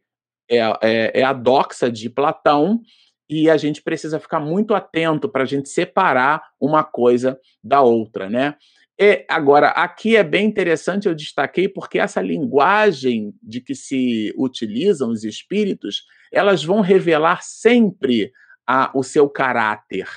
[0.49, 2.81] é, é, é a doxa de Platão
[3.29, 8.29] e a gente precisa ficar muito atento para a gente separar uma coisa da outra,
[8.29, 8.55] né?
[8.99, 15.09] E, agora, aqui é bem interessante, eu destaquei, porque essa linguagem de que se utilizam
[15.09, 18.31] os espíritos, elas vão revelar sempre
[18.67, 20.07] a, o seu caráter,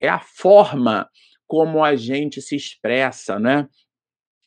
[0.00, 1.08] é a forma
[1.46, 3.68] como a gente se expressa, né?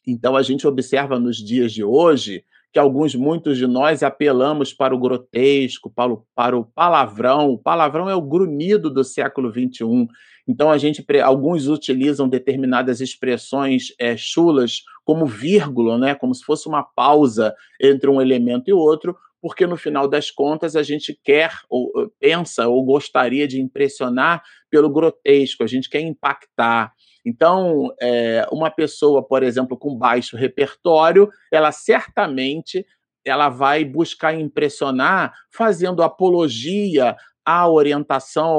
[0.05, 4.95] Então a gente observa nos dias de hoje que alguns, muitos de nós apelamos para
[4.95, 7.51] o grotesco, para o, para o palavrão.
[7.51, 10.07] O palavrão é o grunhido do século XXI.
[10.47, 16.15] Então a gente, alguns utilizam determinadas expressões é, chulas como vírgula, né?
[16.15, 20.73] Como se fosse uma pausa entre um elemento e outro, porque no final das contas
[20.73, 26.93] a gente quer ou pensa ou gostaria de impressionar pelo grotesco, a gente quer impactar.
[27.25, 32.86] Então, é, uma pessoa, por exemplo, com baixo repertório, ela certamente
[33.25, 38.58] ela vai buscar impressionar fazendo apologia a orientação,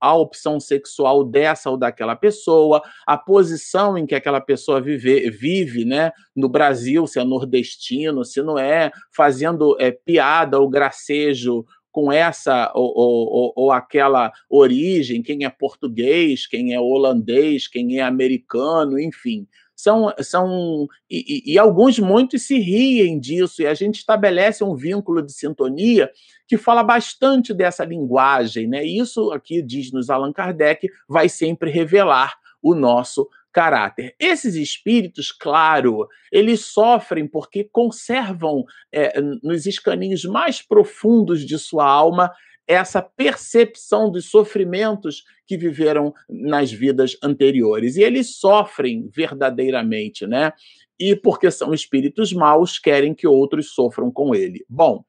[0.00, 5.84] a opção sexual dessa ou daquela pessoa, a posição em que aquela pessoa vive, vive
[5.84, 12.12] né, no Brasil, se é nordestino, se não é, fazendo é, piada ou gracejo com
[12.12, 19.00] essa ou, ou, ou, aquela origem, quem é português, quem é holandês, quem é americano,
[19.00, 19.46] enfim
[19.78, 25.22] são, são e, e, alguns muitos se riem disso, e a gente estabelece um vínculo
[25.22, 26.10] de sintonia
[26.48, 28.84] que fala bastante dessa linguagem, né?
[28.84, 34.16] Isso aqui, diz-nos Allan Kardec, vai sempre revelar o nosso caráter.
[34.18, 42.32] Esses espíritos, claro, eles sofrem porque conservam é, nos escaninhos mais profundos de sua alma
[42.68, 47.96] essa percepção dos sofrimentos que viveram nas vidas anteriores.
[47.96, 50.52] E eles sofrem verdadeiramente, né?
[51.00, 54.64] E porque são espíritos maus, querem que outros sofram com ele.
[54.68, 55.02] Bom,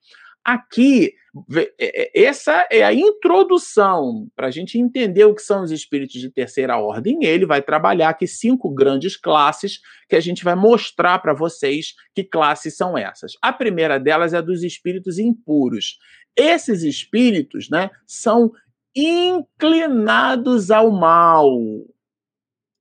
[0.44, 1.14] aqui,
[1.54, 6.22] é, é, essa é a introdução para a gente entender o que são os espíritos
[6.22, 7.26] de terceira ordem.
[7.26, 12.24] Ele vai trabalhar aqui cinco grandes classes que a gente vai mostrar para vocês que
[12.24, 13.34] classes são essas.
[13.42, 15.98] A primeira delas é dos espíritos impuros.
[16.36, 18.52] Esses espíritos né, são
[18.96, 21.50] inclinados ao mal.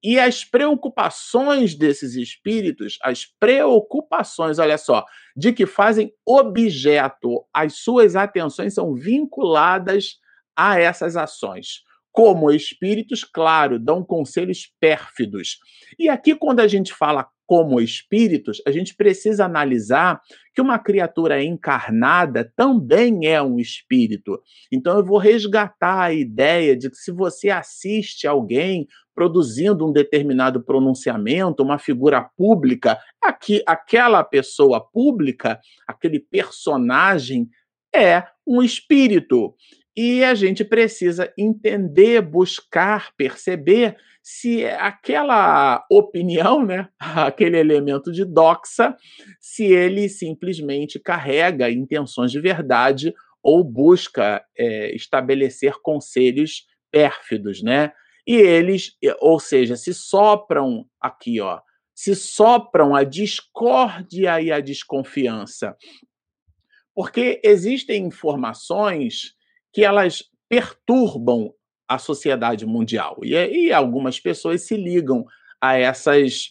[0.02, 5.04] E as preocupações desses espíritos, as preocupações, olha só,
[5.36, 10.18] de que fazem objeto, as suas atenções são vinculadas
[10.56, 11.82] a essas ações.
[12.12, 15.58] Como espíritos, claro, dão conselhos pérfidos.
[15.98, 20.20] E aqui, quando a gente fala como espíritos, a gente precisa analisar
[20.54, 24.38] que uma criatura encarnada também é um espírito.
[24.70, 30.62] Então eu vou resgatar a ideia de que se você assiste alguém produzindo um determinado
[30.62, 37.48] pronunciamento, uma figura pública, aqui aquela pessoa pública, aquele personagem
[37.96, 39.54] é um espírito.
[39.96, 43.96] E a gente precisa entender, buscar, perceber
[44.30, 48.94] se aquela opinião, né, aquele elemento de doxa,
[49.40, 57.90] se ele simplesmente carrega intenções de verdade ou busca é, estabelecer conselhos pérfidos, né?
[58.26, 61.60] E eles, ou seja, se sopram aqui, ó,
[61.94, 65.74] se sopram a discórdia e a desconfiança.
[66.94, 69.32] Porque existem informações
[69.72, 71.54] que elas perturbam
[71.88, 73.16] a sociedade mundial.
[73.22, 75.24] E, e algumas pessoas se ligam
[75.60, 76.50] a essas,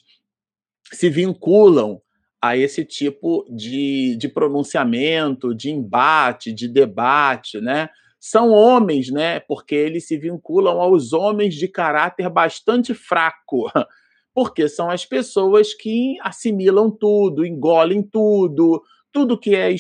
[0.91, 2.02] se vinculam
[2.41, 7.89] a esse tipo de, de pronunciamento, de embate, de debate, né?
[8.19, 9.39] São homens, né?
[9.39, 13.71] Porque eles se vinculam aos homens de caráter bastante fraco,
[14.34, 19.73] porque são as pessoas que assimilam tudo, engolem tudo, tudo que é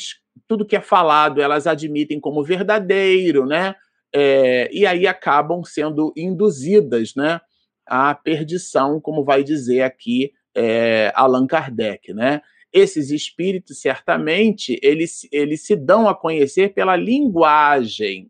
[0.47, 3.75] tudo que é falado, elas admitem como verdadeiro, né?
[4.13, 7.41] É, e aí acabam sendo induzidas, né?
[7.85, 12.41] À perdição, como vai dizer aqui é, Allan Kardec, né?
[12.73, 18.29] Esses espíritos, certamente, eles, eles se dão a conhecer pela linguagem.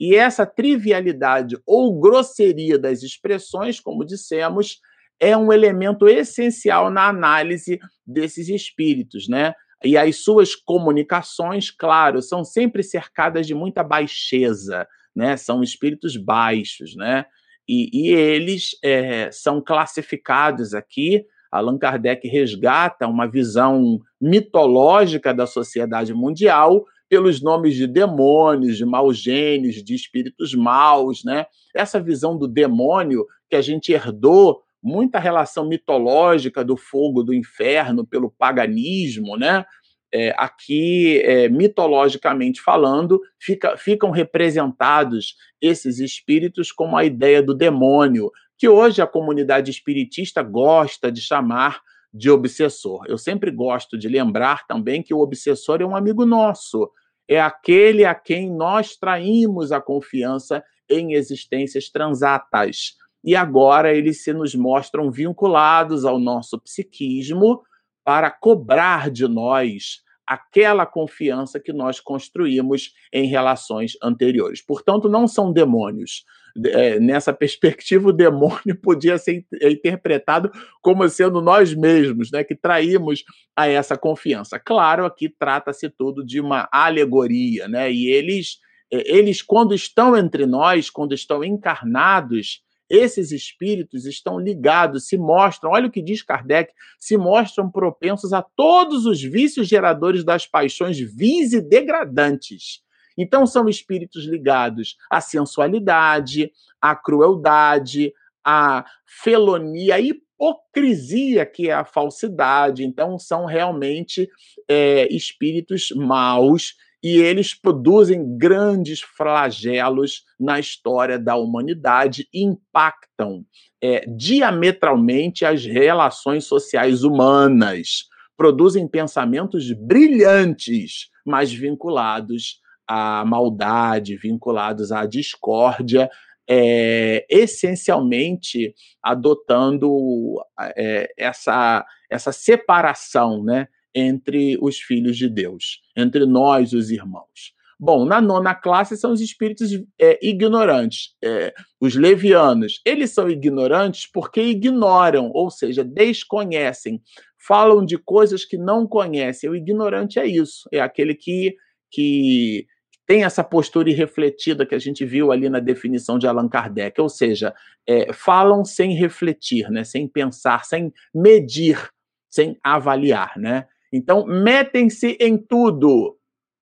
[0.00, 4.80] E essa trivialidade ou grosseria das expressões, como dissemos,
[5.20, 9.54] é um elemento essencial na análise desses espíritos, né?
[9.84, 14.86] E as suas comunicações, claro, são sempre cercadas de muita baixeza,
[15.18, 15.36] né?
[15.36, 17.26] São espíritos baixos, né?
[17.68, 21.26] E, e eles é, são classificados aqui.
[21.50, 29.18] Allan Kardec resgata uma visão mitológica da sociedade mundial pelos nomes de demônios, de maus
[29.18, 31.46] gênios, de espíritos maus, né?
[31.74, 38.06] Essa visão do demônio que a gente herdou muita relação mitológica do fogo do inferno
[38.06, 39.64] pelo paganismo, né?
[40.12, 48.30] É, aqui, é, mitologicamente falando, fica, ficam representados esses espíritos como a ideia do demônio,
[48.56, 51.80] que hoje a comunidade espiritista gosta de chamar
[52.12, 53.04] de obsessor.
[53.06, 56.90] Eu sempre gosto de lembrar também que o obsessor é um amigo nosso,
[57.28, 64.32] é aquele a quem nós traímos a confiança em existências transatas e agora eles se
[64.32, 67.62] nos mostram vinculados ao nosso psiquismo
[68.08, 74.62] para cobrar de nós aquela confiança que nós construímos em relações anteriores.
[74.62, 76.24] Portanto, não são demônios.
[76.68, 83.24] É, nessa perspectiva, o demônio podia ser interpretado como sendo nós mesmos, né, que traímos
[83.54, 84.58] a essa confiança.
[84.58, 88.56] Claro, aqui trata-se tudo de uma alegoria, né, e eles,
[88.90, 95.70] é, eles, quando estão entre nós, quando estão encarnados, esses espíritos estão ligados, se mostram,
[95.70, 100.98] olha o que diz Kardec, se mostram propensos a todos os vícios geradores das paixões
[100.98, 102.82] vis e degradantes.
[103.16, 108.12] Então, são espíritos ligados à sensualidade, à crueldade,
[108.44, 112.84] à felonia, à hipocrisia, que é a falsidade.
[112.84, 114.30] Então, são realmente
[114.68, 123.44] é, espíritos maus e eles produzem grandes flagelos na história da humanidade e impactam
[123.82, 128.06] é, diametralmente as relações sociais humanas,
[128.36, 136.10] produzem pensamentos brilhantes, mas vinculados à maldade, vinculados à discórdia,
[136.48, 140.36] é, essencialmente adotando
[140.76, 143.68] é, essa, essa separação, né?
[143.98, 147.56] Entre os filhos de Deus, entre nós, os irmãos.
[147.80, 149.70] Bom, na nona classe são os espíritos
[150.00, 152.80] é, ignorantes, é, os levianos.
[152.84, 157.00] Eles são ignorantes porque ignoram, ou seja, desconhecem,
[157.36, 159.48] falam de coisas que não conhecem.
[159.48, 161.54] O ignorante é isso, é aquele que,
[161.88, 162.66] que
[163.06, 167.08] tem essa postura irrefletida que a gente viu ali na definição de Allan Kardec, ou
[167.08, 167.54] seja,
[167.86, 171.90] é, falam sem refletir, né, sem pensar, sem medir,
[172.28, 173.66] sem avaliar, né?
[173.92, 176.18] Então, metem-se em tudo.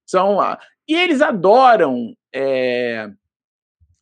[0.06, 0.38] São,
[0.88, 3.10] e eles adoram é,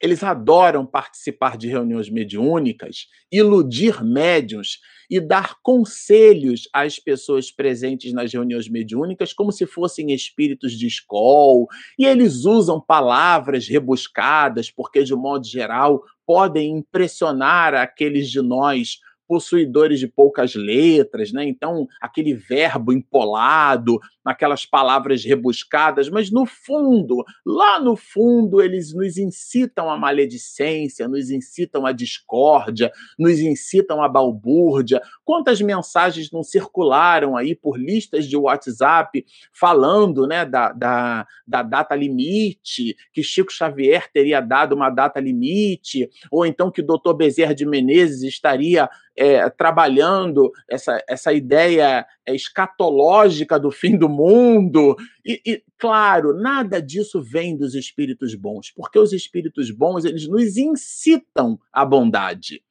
[0.05, 8.31] eles adoram participar de reuniões mediúnicas, iludir médiums e dar conselhos às pessoas presentes nas
[8.31, 11.65] reuniões mediúnicas como se fossem espíritos de escola,
[11.99, 19.99] e eles usam palavras rebuscadas, porque, de modo geral, podem impressionar aqueles de nós possuidores
[20.01, 21.45] de poucas letras, né?
[21.47, 29.19] Então, aquele verbo empolado, aquelas palavras rebuscadas, mas no fundo, lá no fundo, eles nos
[29.19, 35.03] incitam à maledicência, nos incitam à discórdia, nos incitam à balbúrdia.
[35.25, 41.95] Quantas mensagens não circularam aí por listas de WhatsApp falando né, da, da, da data
[41.95, 47.55] limite, que Chico Xavier teria dado uma data limite, ou então que o doutor Bezerra
[47.55, 54.97] de Menezes estaria é, trabalhando essa, essa ideia escatológica do fim do mundo.
[55.25, 60.57] E, e, claro, nada disso vem dos espíritos bons, porque os espíritos bons eles nos
[60.57, 62.63] incitam à bondade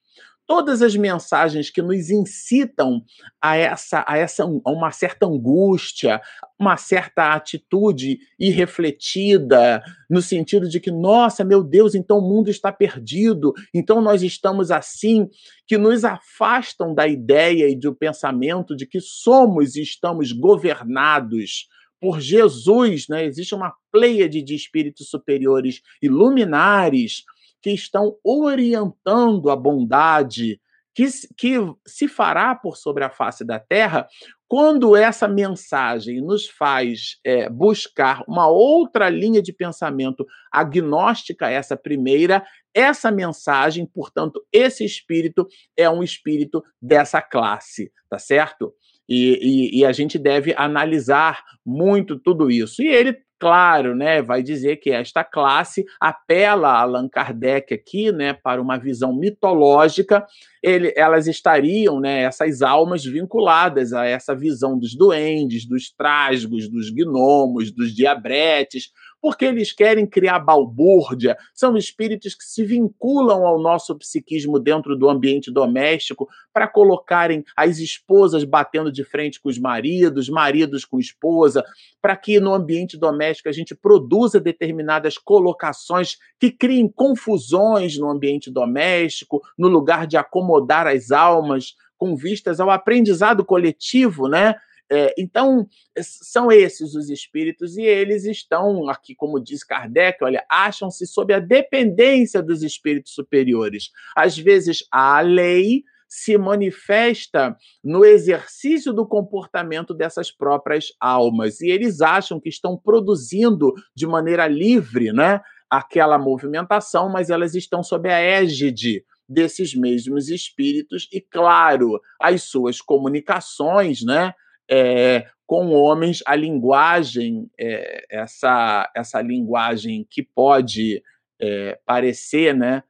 [0.53, 3.03] todas as mensagens que nos incitam
[3.41, 6.21] a essa, a essa a uma certa angústia,
[6.59, 12.71] uma certa atitude irrefletida, no sentido de que, nossa, meu Deus, então o mundo está
[12.71, 15.27] perdido, então nós estamos assim,
[15.65, 21.67] que nos afastam da ideia e do pensamento de que somos e estamos governados
[21.99, 23.25] por Jesus, né?
[23.25, 27.23] Existe uma pleiade de espíritos superiores iluminares
[27.63, 30.59] que estão orientando a bondade
[30.93, 31.05] que,
[31.35, 31.55] que
[31.87, 34.07] se fará por sobre a face da terra,
[34.47, 42.45] quando essa mensagem nos faz é, buscar uma outra linha de pensamento agnóstica essa primeira,
[42.71, 48.71] essa mensagem, portanto, esse espírito é um espírito dessa classe, tá certo?
[49.09, 52.81] E, e, e, a gente deve analisar muito tudo isso.
[52.81, 58.33] E ele claro, né, vai dizer que esta classe apela a Allan Kardec aqui, né,
[58.33, 60.25] para uma visão mitológica,
[60.61, 66.89] ele, elas estariam, né, essas almas vinculadas a essa visão dos duendes, dos trasgos, dos
[66.89, 68.91] gnomos, dos diabretes,
[69.23, 75.09] porque eles querem criar balbúrdia, são espíritos que se vinculam ao nosso psiquismo dentro do
[75.09, 81.63] ambiente doméstico para colocarem as esposas batendo de frente com os maridos, maridos com esposa,
[82.01, 88.51] para que no ambiente doméstico a gente produza determinadas colocações que criem confusões no ambiente
[88.51, 94.55] doméstico, no lugar de acomodar as almas com vistas ao aprendizado coletivo, né?
[94.95, 95.67] É, então,
[95.99, 101.39] são esses os espíritos, e eles estão, aqui, como diz Kardec, olha, acham-se sob a
[101.39, 103.89] dependência dos espíritos superiores.
[104.15, 111.99] Às vezes, a lei se manifesta no exercício do comportamento dessas próprias almas, e eles
[111.99, 118.19] acham que estão produzindo de maneira livre né, aquela movimentação, mas elas estão sob a
[118.19, 124.35] égide desses mesmos espíritos, e, claro, as suas comunicações, né?
[124.69, 131.03] É, com homens a linguagem, é, essa, essa linguagem que pode
[131.41, 132.83] é, parecer né,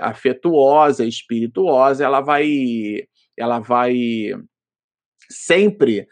[0.00, 3.06] afetuosa, espirituosa, ela vai,
[3.36, 4.32] ela vai
[5.30, 6.06] sempre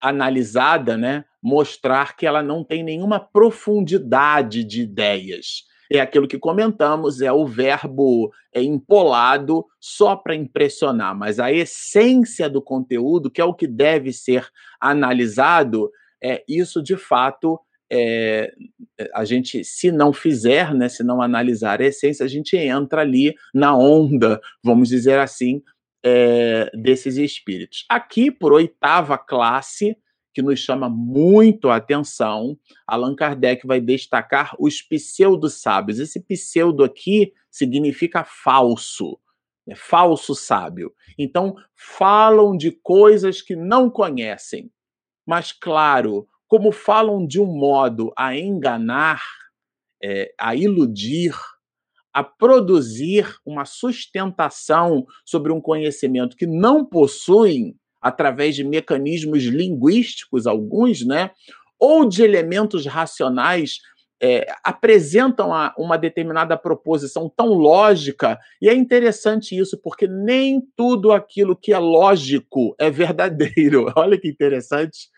[0.00, 5.64] analisada, né, mostrar que ela não tem nenhuma profundidade de ideias
[5.96, 12.48] é aquilo que comentamos, é o verbo é empolado só para impressionar, mas a essência
[12.48, 14.48] do conteúdo, que é o que deve ser
[14.80, 15.90] analisado,
[16.22, 17.60] é isso de fato
[17.92, 18.52] é,
[19.14, 23.34] a gente, se não fizer, né, se não analisar a essência, a gente entra ali
[23.52, 25.62] na onda, vamos dizer assim,
[26.04, 27.84] é, desses espíritos.
[27.88, 29.96] Aqui, por oitava classe,
[30.34, 32.58] que nos chama muito a atenção.
[32.86, 36.00] Allan Kardec vai destacar os pseudo-sábios.
[36.00, 39.18] Esse pseudo aqui significa falso,
[39.68, 40.92] é falso sábio.
[41.16, 44.70] Então, falam de coisas que não conhecem.
[45.24, 49.22] Mas, claro, como falam de um modo a enganar,
[50.02, 51.34] é, a iludir,
[52.12, 61.02] a produzir uma sustentação sobre um conhecimento que não possuem, através de mecanismos linguísticos, alguns,
[61.06, 61.30] né?
[61.80, 63.78] ou de elementos racionais,
[64.22, 71.12] é, apresentam a, uma determinada proposição tão lógica, e é interessante isso, porque nem tudo
[71.12, 73.90] aquilo que é lógico é verdadeiro.
[73.96, 75.08] Olha que interessante.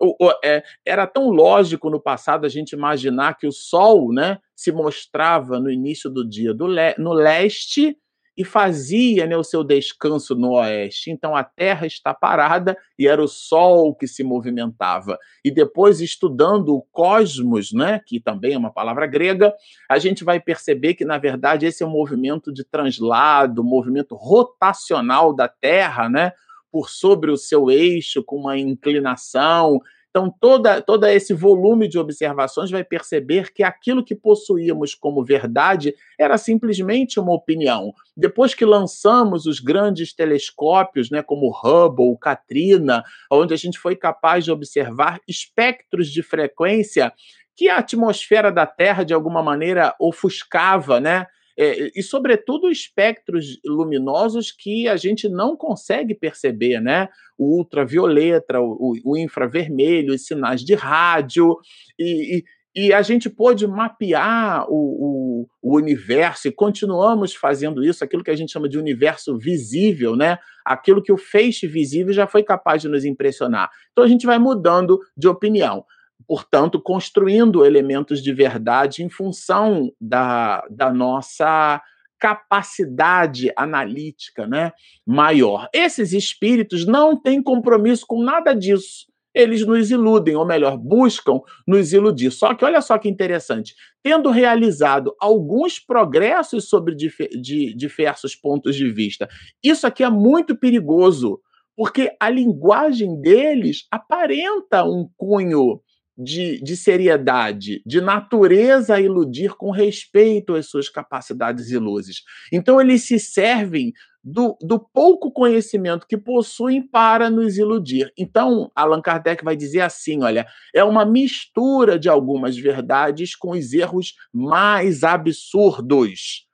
[0.00, 4.38] O, o, é, era tão lógico no passado a gente imaginar que o Sol né,
[4.56, 7.96] se mostrava no início do dia do le no leste
[8.40, 11.10] e fazia né, o seu descanso no oeste.
[11.10, 15.18] Então a terra está parada e era o sol que se movimentava.
[15.44, 19.52] E depois, estudando o cosmos, né, que também é uma palavra grega,
[19.90, 24.14] a gente vai perceber que, na verdade, esse é um movimento de translado, um movimento
[24.14, 26.32] rotacional da terra, né?
[26.72, 32.68] Por sobre o seu eixo, com uma inclinação, então, toda, todo esse volume de observações
[32.68, 37.94] vai perceber que aquilo que possuíamos como verdade era simplesmente uma opinião.
[38.16, 44.44] Depois que lançamos os grandes telescópios, né, como Hubble, Katrina, onde a gente foi capaz
[44.44, 47.12] de observar espectros de frequência
[47.56, 51.26] que a atmosfera da Terra, de alguma maneira, ofuscava, né?
[51.62, 57.06] É, e, sobretudo, espectros luminosos que a gente não consegue perceber, né?
[57.36, 61.58] O ultravioleta, o, o infravermelho, os sinais de rádio,
[61.98, 62.44] e, e
[62.74, 68.30] e a gente pôde mapear o, o, o, universo e continuamos fazendo isso, aquilo que
[68.30, 70.38] a gente chama de universo visível, né?
[70.64, 73.68] Aquilo que o feixe visível já foi capaz de nos impressionar.
[73.90, 75.84] Então a gente vai mudando de opinião
[76.30, 81.82] portanto, construindo elementos de verdade em função da, da nossa
[82.20, 84.70] capacidade analítica né,
[85.04, 85.68] maior.
[85.74, 89.08] Esses espíritos não têm compromisso com nada disso.
[89.34, 92.30] Eles nos iludem, ou melhor, buscam nos iludir.
[92.30, 98.88] Só que olha só que interessante: tendo realizado alguns progressos sobre de diversos pontos de
[98.88, 99.28] vista,
[99.64, 101.40] isso aqui é muito perigoso,
[101.76, 105.80] porque a linguagem deles aparenta um cunho
[106.22, 112.22] de, de seriedade, de natureza a iludir com respeito às suas capacidades e luzes.
[112.52, 118.12] Então, eles se servem do, do, pouco conhecimento que possuem para nos iludir.
[118.18, 123.72] Então, Allan Kardec vai dizer assim: olha, é uma mistura de algumas verdades com os
[123.72, 126.46] erros mais absurdos.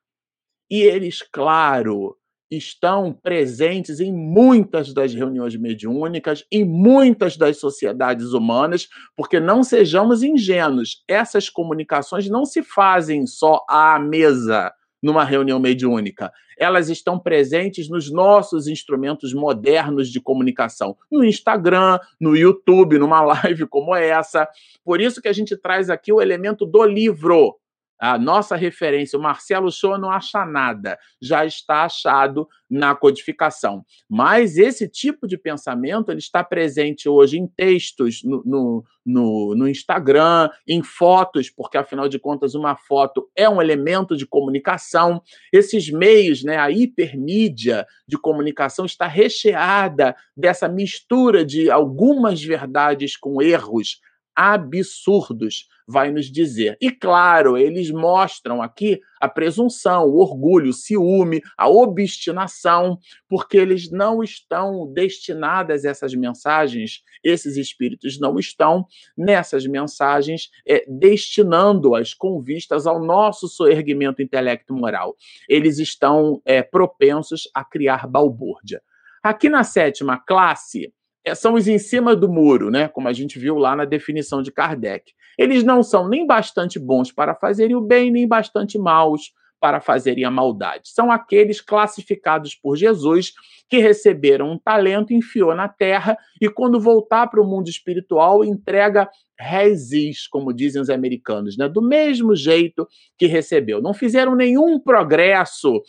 [0.71, 2.17] E eles, claro,
[2.51, 10.23] estão presentes em muitas das reuniões mediúnicas, em muitas das sociedades humanas, porque não sejamos
[10.23, 14.73] ingênuos, essas comunicações não se fazem só à mesa
[15.03, 16.33] numa reunião mediúnica.
[16.59, 23.67] Elas estão presentes nos nossos instrumentos modernos de comunicação, no Instagram, no YouTube, numa live
[23.67, 24.49] como essa.
[24.85, 27.57] Por isso que a gente traz aqui o elemento do livro
[27.99, 33.85] a nossa referência, o Marcelo Show não acha nada, já está achado na codificação.
[34.09, 39.69] Mas esse tipo de pensamento ele está presente hoje em textos no, no, no, no
[39.69, 45.23] Instagram, em fotos, porque afinal de contas uma foto é um elemento de comunicação.
[45.53, 53.41] Esses meios, né, a hipermídia de comunicação está recheada dessa mistura de algumas verdades com
[53.41, 54.01] erros
[54.37, 56.77] absurdos vai nos dizer.
[56.81, 63.91] E claro, eles mostram aqui a presunção, o orgulho, o ciúme, a obstinação, porque eles
[63.91, 68.85] não estão destinadas essas mensagens, esses espíritos não estão
[69.17, 75.15] nessas mensagens é, destinando-as com vistas ao nosso soerguimento intelecto-moral.
[75.49, 78.83] Eles estão é, propensos a criar balbúrdia.
[79.23, 80.93] Aqui na sétima classe,
[81.35, 82.89] são os em cima do muro, né?
[82.89, 85.13] Como a gente viu lá na definição de Kardec.
[85.39, 90.25] Eles não são nem bastante bons para fazerem o bem, nem bastante maus para fazerem
[90.25, 90.91] a maldade.
[90.91, 93.33] São aqueles classificados por Jesus
[93.69, 99.09] que receberam um talento, enfiou na terra e, quando voltar para o mundo espiritual, entrega
[99.39, 101.69] rezis, como dizem os americanos, né?
[101.69, 102.87] do mesmo jeito
[103.19, 103.83] que recebeu.
[103.83, 105.83] Não fizeram nenhum progresso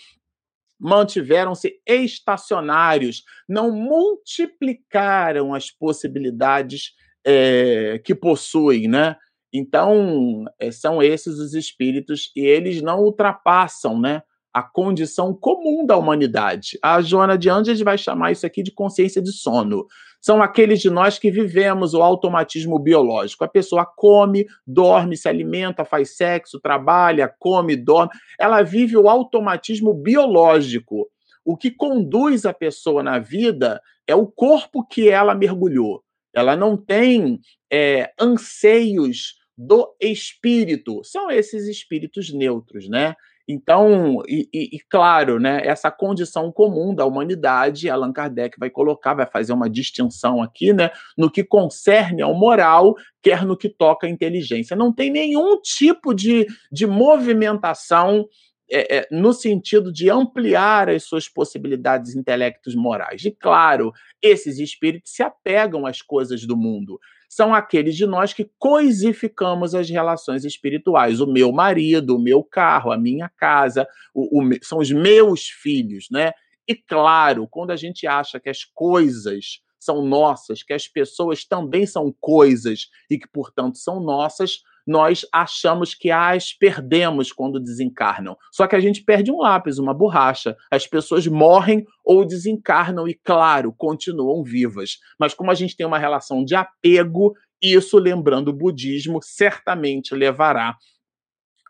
[0.80, 6.94] mantiveram-se estacionários, não multiplicaram as possibilidades
[7.26, 9.16] é, que possuem, né?
[9.54, 14.22] Então, é, são esses os espíritos e eles não ultrapassam, né?
[14.58, 16.80] a condição comum da humanidade.
[16.82, 19.86] A Joana de Andes vai chamar isso aqui de consciência de sono.
[20.28, 23.46] São aqueles de nós que vivemos o automatismo biológico.
[23.46, 28.12] A pessoa come, dorme, se alimenta, faz sexo, trabalha, come, dorme.
[28.38, 31.08] Ela vive o automatismo biológico.
[31.46, 36.04] O que conduz a pessoa na vida é o corpo que ela mergulhou.
[36.36, 37.40] Ela não tem
[37.72, 41.06] é, anseios do espírito.
[41.06, 43.16] São esses espíritos neutros, né?
[43.48, 49.14] Então, e, e, e, claro, né, essa condição comum da humanidade, Allan Kardec vai colocar,
[49.14, 52.94] vai fazer uma distinção aqui, né, no que concerne ao moral,
[53.24, 54.76] quer no que toca à inteligência.
[54.76, 58.26] Não tem nenhum tipo de, de movimentação
[58.70, 63.24] é, é, no sentido de ampliar as suas possibilidades intelectos morais.
[63.24, 68.50] E claro, esses espíritos se apegam às coisas do mundo são aqueles de nós que
[68.58, 71.20] coisificamos as relações espirituais.
[71.20, 76.08] O meu marido, o meu carro, a minha casa, o, o, são os meus filhos,
[76.10, 76.32] né?
[76.68, 81.86] E claro, quando a gente acha que as coisas são nossas, que as pessoas também
[81.86, 88.38] são coisas e que, portanto, são nossas, nós achamos que as perdemos quando desencarnam.
[88.52, 90.56] Só que a gente perde um lápis, uma borracha.
[90.72, 94.98] As pessoas morrem ou desencarnam e, claro, continuam vivas.
[95.20, 100.78] Mas como a gente tem uma relação de apego, isso, lembrando o budismo, certamente levará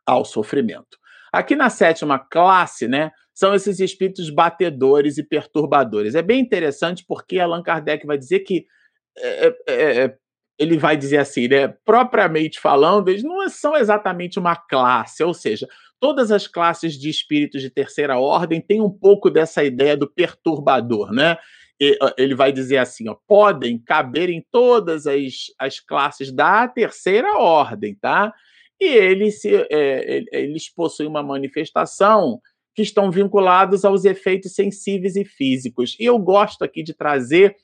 [0.06, 0.98] ao sofrimento.
[1.34, 6.16] Aqui na sétima classe, né, são esses espíritos batedores e perturbadores.
[6.16, 8.66] É bem interessante porque Allan Kardec vai dizer que
[9.18, 10.18] é, é, é
[10.58, 11.68] ele vai dizer assim, né?
[11.86, 15.68] Propriamente falando, eles não são exatamente uma classe, ou seja,
[16.00, 21.12] todas as classes de espíritos de terceira ordem têm um pouco dessa ideia do perturbador,
[21.12, 21.38] né?
[22.18, 27.96] Ele vai dizer assim, ó, podem caber em todas as, as classes da terceira ordem,
[27.96, 28.34] tá?
[28.80, 32.40] E eles, é, eles possuem uma manifestação
[32.76, 35.96] que estão vinculados aos efeitos sensíveis e físicos.
[36.00, 37.56] E eu gosto aqui de trazer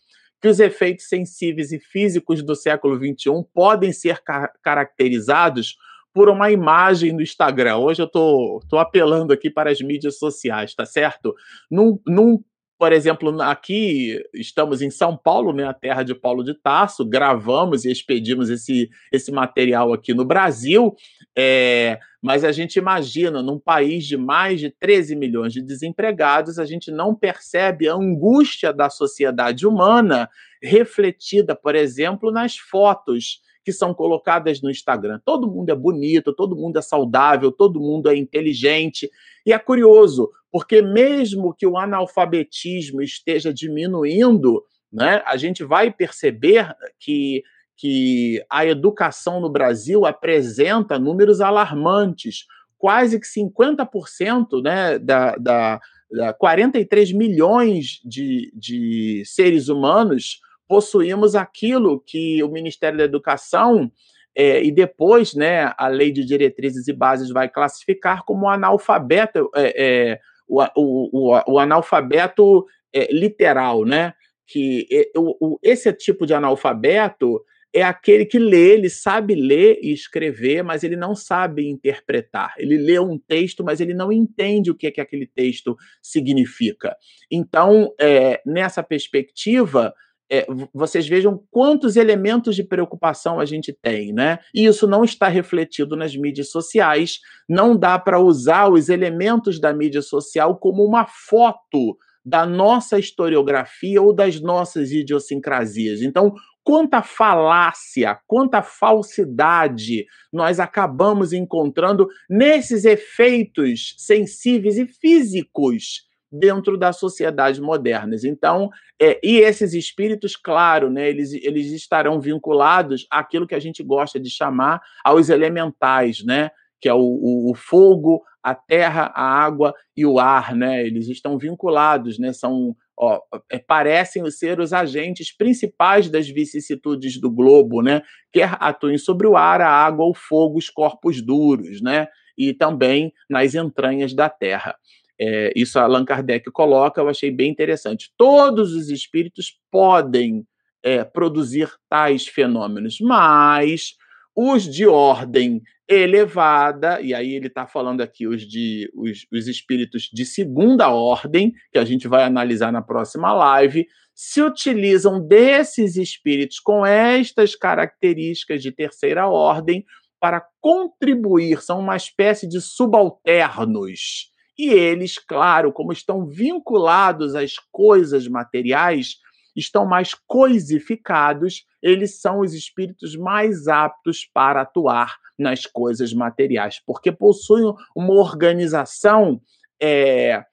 [0.43, 5.77] que os efeitos sensíveis e físicos do século XXI podem ser ca caracterizados
[6.13, 7.77] por uma imagem no Instagram.
[7.77, 11.33] Hoje eu estou apelando aqui para as mídias sociais, tá certo?
[11.71, 12.43] Num, num
[12.83, 17.85] por exemplo, aqui estamos em São Paulo, né, a terra de Paulo de Tarso, gravamos
[17.85, 20.93] e expedimos esse, esse material aqui no Brasil,
[21.33, 26.65] é, mas a gente imagina, num país de mais de 13 milhões de desempregados, a
[26.65, 30.29] gente não percebe a angústia da sociedade humana
[30.61, 35.19] refletida, por exemplo, nas fotos que são colocadas no Instagram.
[35.23, 39.09] Todo mundo é bonito, todo mundo é saudável, todo mundo é inteligente.
[39.45, 46.75] E é curioso, porque mesmo que o analfabetismo esteja diminuindo, né, a gente vai perceber
[46.99, 47.43] que,
[47.75, 52.45] que a educação no Brasil apresenta números alarmantes.
[52.77, 55.79] Quase que 50% né, da, da,
[56.11, 60.41] da 43 milhões de, de seres humanos
[60.73, 63.91] possuímos aquilo que o Ministério da Educação
[64.35, 69.73] é, e depois, né, a Lei de Diretrizes e Bases vai classificar como analfabeto, é,
[69.77, 74.13] é, o, o, o, o, analfabeto é, literal, né?
[74.47, 77.39] Que o, esse tipo de analfabeto
[77.71, 82.55] é aquele que lê, ele sabe ler e escrever, mas ele não sabe interpretar.
[82.57, 86.95] Ele lê um texto, mas ele não entende o que, é que aquele texto significa.
[87.31, 89.93] Então, é, nessa perspectiva,
[90.35, 94.39] é, vocês vejam quantos elementos de preocupação a gente tem, né?
[94.51, 97.19] E isso não está refletido nas mídias sociais.
[97.47, 104.01] Não dá para usar os elementos da mídia social como uma foto da nossa historiografia
[104.01, 106.01] ou das nossas idiosincrasias.
[106.01, 116.91] Então, quanta falácia, quanta falsidade nós acabamos encontrando nesses efeitos sensíveis e físicos dentro da
[116.91, 118.15] sociedade moderna.
[118.25, 118.69] Então,
[118.99, 124.19] é, e esses espíritos, claro, né, eles, eles estarão vinculados àquilo que a gente gosta
[124.19, 126.49] de chamar aos elementais, né,
[126.81, 130.85] que é o, o, o fogo, a terra, a água e o ar, né?
[130.85, 132.33] Eles estão vinculados, né?
[132.33, 138.01] São ó, é, parecem ser os agentes principais das vicissitudes do globo, né?
[138.33, 142.07] Quer atuem sobre o ar, a água, o fogo, os corpos duros, né?
[142.37, 144.75] E também nas entranhas da terra.
[145.19, 148.11] É, isso Allan Kardec coloca, eu achei bem interessante.
[148.17, 150.45] Todos os espíritos podem
[150.83, 153.95] é, produzir tais fenômenos, mas
[154.35, 160.09] os de ordem elevada, e aí ele está falando aqui os, de, os, os espíritos
[160.11, 163.85] de segunda ordem, que a gente vai analisar na próxima live,
[164.15, 169.85] se utilizam desses espíritos com estas características de terceira ordem
[170.19, 174.31] para contribuir, são uma espécie de subalternos
[174.67, 179.17] e eles, claro, como estão vinculados às coisas materiais,
[179.55, 187.11] estão mais coisificados, eles são os espíritos mais aptos para atuar nas coisas materiais, porque
[187.11, 189.41] possuem uma organização
[189.81, 190.43] é,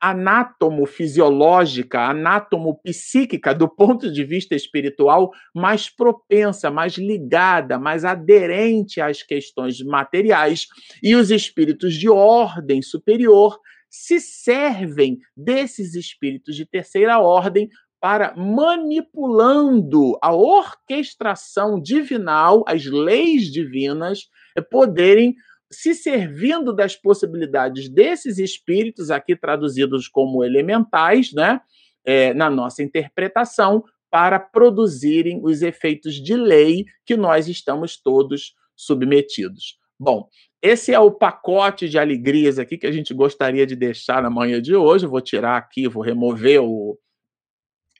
[0.00, 9.82] anátomo-fisiológica, anátomo-psíquica, do ponto de vista espiritual, mais propensa, mais ligada, mais aderente às questões
[9.82, 10.66] materiais,
[11.02, 13.58] e os espíritos de ordem superior
[13.90, 17.68] se servem desses espíritos de terceira ordem
[18.00, 24.28] para manipulando a orquestração divinal, as leis divinas,
[24.70, 25.34] poderem
[25.70, 31.60] se servindo das possibilidades desses espíritos, aqui traduzidos como elementais, né,
[32.04, 39.78] é, na nossa interpretação, para produzirem os efeitos de lei que nós estamos todos submetidos.
[40.00, 40.28] Bom,
[40.62, 44.62] esse é o pacote de alegrias aqui que a gente gostaria de deixar na manhã
[44.62, 45.06] de hoje.
[45.06, 46.98] Vou tirar aqui, vou remover o.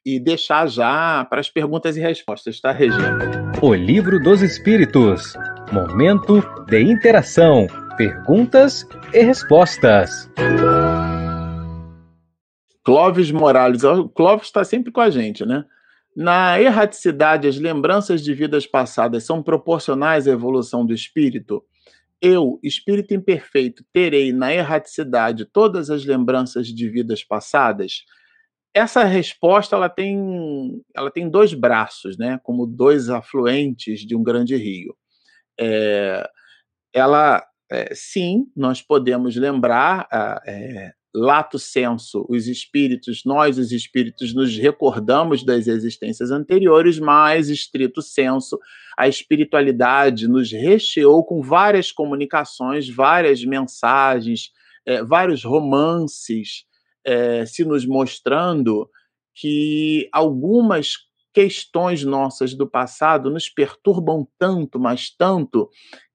[0.06, 3.18] e deixar já para as perguntas e respostas, tá, Regina?
[3.60, 5.34] O Livro dos Espíritos
[5.72, 7.66] Momento de interação,
[7.98, 10.30] perguntas e respostas.
[12.82, 15.66] Clóvis Morales, o Clóvis está sempre com a gente, né?
[16.16, 21.62] Na erraticidade, as lembranças de vidas passadas são proporcionais à evolução do espírito?
[22.18, 28.04] Eu, espírito imperfeito, terei na erraticidade todas as lembranças de vidas passadas?
[28.72, 32.40] Essa resposta ela tem, ela tem dois braços, né?
[32.42, 34.96] Como dois afluentes de um grande rio.
[35.58, 36.28] É,
[36.92, 40.08] ela, é, sim, nós podemos lembrar,
[40.46, 48.02] é, lato senso, os espíritos, nós, os espíritos, nos recordamos das existências anteriores, mas, estrito
[48.02, 48.58] senso,
[48.96, 54.50] a espiritualidade nos recheou com várias comunicações, várias mensagens,
[54.86, 56.64] é, vários romances,
[57.04, 58.88] é, se nos mostrando
[59.34, 65.68] que algumas questões nossas do passado nos perturbam tanto, mas tanto,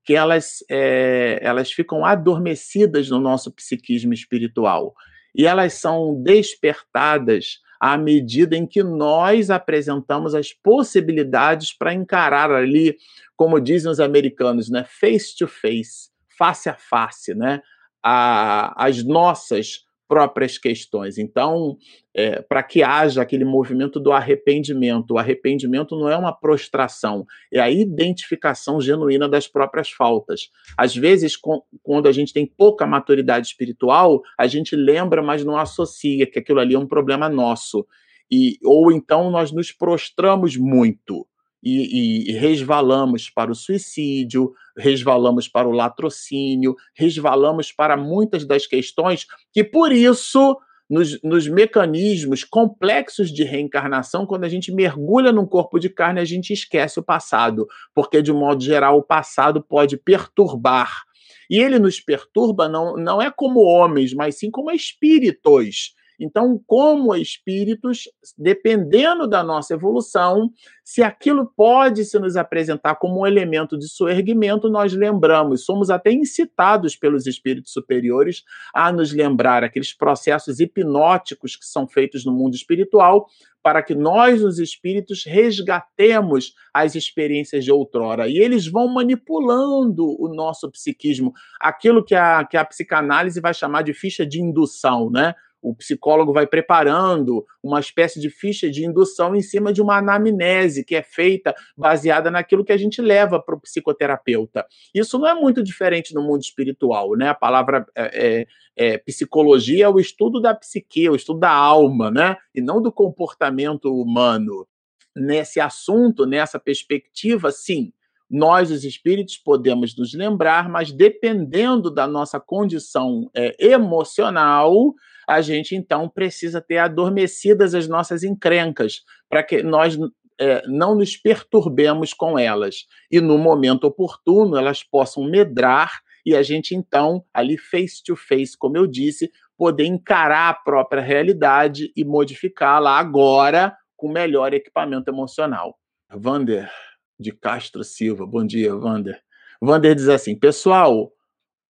[0.03, 4.93] que elas, é, elas ficam adormecidas no nosso psiquismo espiritual.
[5.35, 12.97] E elas são despertadas à medida em que nós apresentamos as possibilidades para encarar ali,
[13.35, 17.61] como dizem os americanos, né, face to face, face a face, né,
[18.01, 21.17] a, as nossas próprias questões.
[21.17, 21.77] Então,
[22.13, 27.59] é, para que haja aquele movimento do arrependimento, o arrependimento não é uma prostração, é
[27.59, 30.49] a identificação genuína das próprias faltas.
[30.77, 35.57] Às vezes, com, quando a gente tem pouca maturidade espiritual, a gente lembra, mas não
[35.57, 37.85] associa que aquilo ali é um problema nosso.
[38.31, 41.27] E, ou então nós nos prostramos muito
[41.63, 49.25] e, e, resvalamos para o suicídio, resvalamos para o latrocínio, resvalamos para muitas das questões
[49.51, 50.57] que, por isso,
[50.89, 56.25] nos, nos, mecanismos complexos de reencarnação, quando a gente mergulha num corpo de carne, a
[56.25, 61.03] gente esquece o passado, porque, de um modo geral, o passado pode perturbar.
[61.49, 65.93] E ele nos perturba não, não é como homens, mas sim como espíritos.
[66.23, 70.49] Então, como espíritos, dependendo da nossa evolução,
[70.83, 76.11] se aquilo pode se nos apresentar como um elemento de soerguimento, nós lembramos, somos até
[76.11, 78.43] incitados pelos espíritos superiores
[78.73, 83.27] a nos lembrar aqueles processos hipnóticos que são feitos no mundo espiritual,
[83.61, 88.27] para que nós, os espíritos, resgatemos as experiências de outrora.
[88.27, 93.83] E eles vão manipulando o nosso psiquismo, aquilo que a, que a psicanálise vai chamar
[93.83, 95.33] de ficha de indução, né?
[95.63, 100.83] O psicólogo vai preparando uma espécie de ficha de indução em cima de uma anamnese
[100.83, 104.65] que é feita baseada naquilo que a gente leva para o psicoterapeuta.
[104.93, 107.29] Isso não é muito diferente no mundo espiritual, né?
[107.29, 108.45] A palavra é,
[108.75, 112.35] é, é, psicologia é o estudo da psique, o estudo da alma, né?
[112.53, 114.67] E não do comportamento humano.
[115.15, 117.93] Nesse assunto, nessa perspectiva, sim,
[118.29, 124.93] nós, os espíritos, podemos nos lembrar, mas dependendo da nossa condição é, emocional,
[125.27, 129.97] a gente então precisa ter adormecidas as nossas encrencas, para que nós
[130.39, 132.85] é, não nos perturbemos com elas.
[133.11, 138.57] E no momento oportuno, elas possam medrar e a gente então, ali face to face,
[138.57, 145.77] como eu disse, poder encarar a própria realidade e modificá-la agora com melhor equipamento emocional.
[146.09, 146.71] Vander
[147.19, 149.21] de Castro Silva, bom dia, Vander.
[149.61, 151.11] Vander diz assim: pessoal,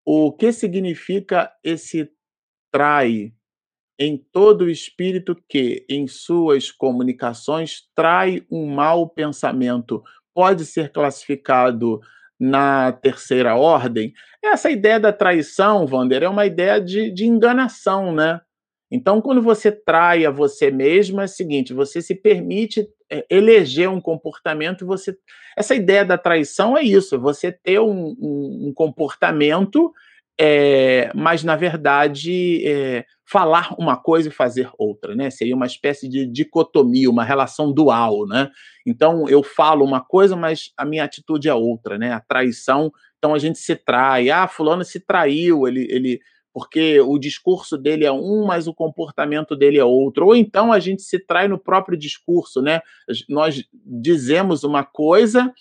[0.05, 2.09] o que significa esse
[2.71, 3.33] trai
[3.99, 10.01] em todo espírito que, em suas comunicações, trai um mau pensamento,
[10.33, 12.01] pode ser classificado
[12.39, 14.13] na terceira ordem?
[14.43, 18.41] Essa ideia da traição, Wander, é uma ideia de, de enganação, né?
[18.91, 22.87] Então, quando você trai a você mesmo, é o seguinte: você se permite
[23.29, 25.15] eleger um comportamento, você.
[25.57, 29.91] Essa ideia da traição é isso: você ter um, um, um comportamento
[30.39, 35.29] é, mas na verdade é, falar uma coisa e fazer outra, né?
[35.29, 38.49] Seria uma espécie de dicotomia, uma relação dual, né?
[38.85, 42.11] Então eu falo uma coisa, mas a minha atitude é outra, né?
[42.11, 46.19] A traição, então a gente se trai, ah, fulano se traiu, ele, ele
[46.53, 50.27] porque o discurso dele é um, mas o comportamento dele é outro.
[50.27, 52.79] Ou então a gente se trai no próprio discurso, né?
[53.27, 55.51] Nós dizemos uma coisa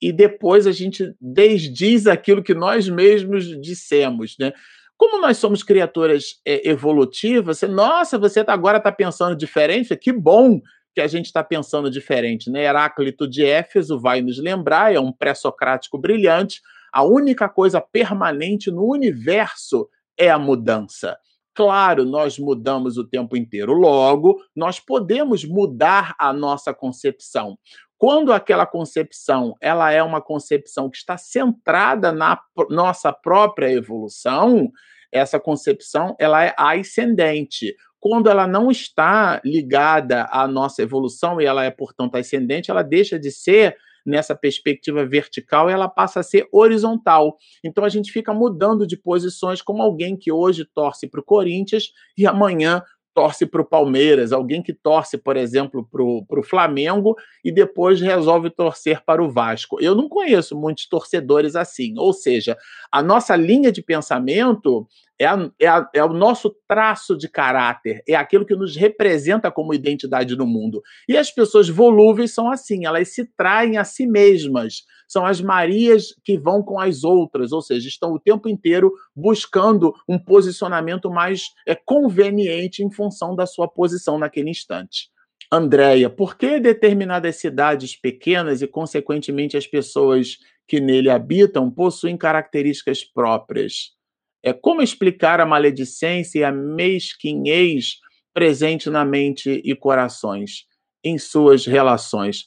[0.00, 4.52] e depois a gente desdiz aquilo que nós mesmos dissemos, né?
[4.96, 10.12] Como nós somos criaturas é, evolutivas, você, nossa, você tá, agora está pensando diferente, que
[10.12, 10.60] bom
[10.94, 12.50] que a gente está pensando diferente.
[12.50, 12.64] Né?
[12.64, 16.60] Heráclito de Éfeso vai nos lembrar, é um pré-socrático brilhante.
[16.92, 21.16] A única coisa permanente no universo é a mudança.
[21.54, 23.72] Claro, nós mudamos o tempo inteiro.
[23.72, 27.58] Logo, nós podemos mudar a nossa concepção.
[27.96, 32.38] Quando aquela concepção ela é uma concepção que está centrada na
[32.70, 34.70] nossa própria evolução,
[35.10, 37.74] essa concepção ela é ascendente.
[37.98, 43.18] Quando ela não está ligada à nossa evolução e ela é, portanto, ascendente, ela deixa
[43.18, 47.36] de ser nessa perspectiva vertical, ela passa a ser horizontal.
[47.64, 51.92] Então a gente fica mudando de posições como alguém que hoje torce para o Corinthians
[52.16, 52.82] e amanhã
[53.18, 58.48] torce para o Palmeiras, alguém que torce, por exemplo, para o Flamengo e depois resolve
[58.48, 59.76] torcer para o Vasco.
[59.80, 61.94] Eu não conheço muitos torcedores assim.
[61.98, 62.56] Ou seja,
[62.92, 64.86] a nossa linha de pensamento
[65.18, 69.50] é, a, é, a, é, o nosso traço de caráter, é aquilo que nos representa
[69.50, 70.80] como identidade no mundo.
[71.08, 74.84] E as pessoas volúveis são assim, elas se traem a si mesmas.
[75.08, 79.92] São as Marias que vão com as outras, ou seja, estão o tempo inteiro buscando
[80.08, 85.10] um posicionamento mais é, conveniente em função da sua posição naquele instante.
[85.50, 93.02] Andréia, por que determinadas cidades pequenas e, consequentemente, as pessoas que nele habitam possuem características
[93.02, 93.97] próprias?
[94.42, 97.96] É como explicar a maledicência e a mesquinhez
[98.32, 100.66] presente na mente e corações
[101.04, 102.46] em suas relações.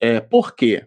[0.00, 0.86] É, por quê?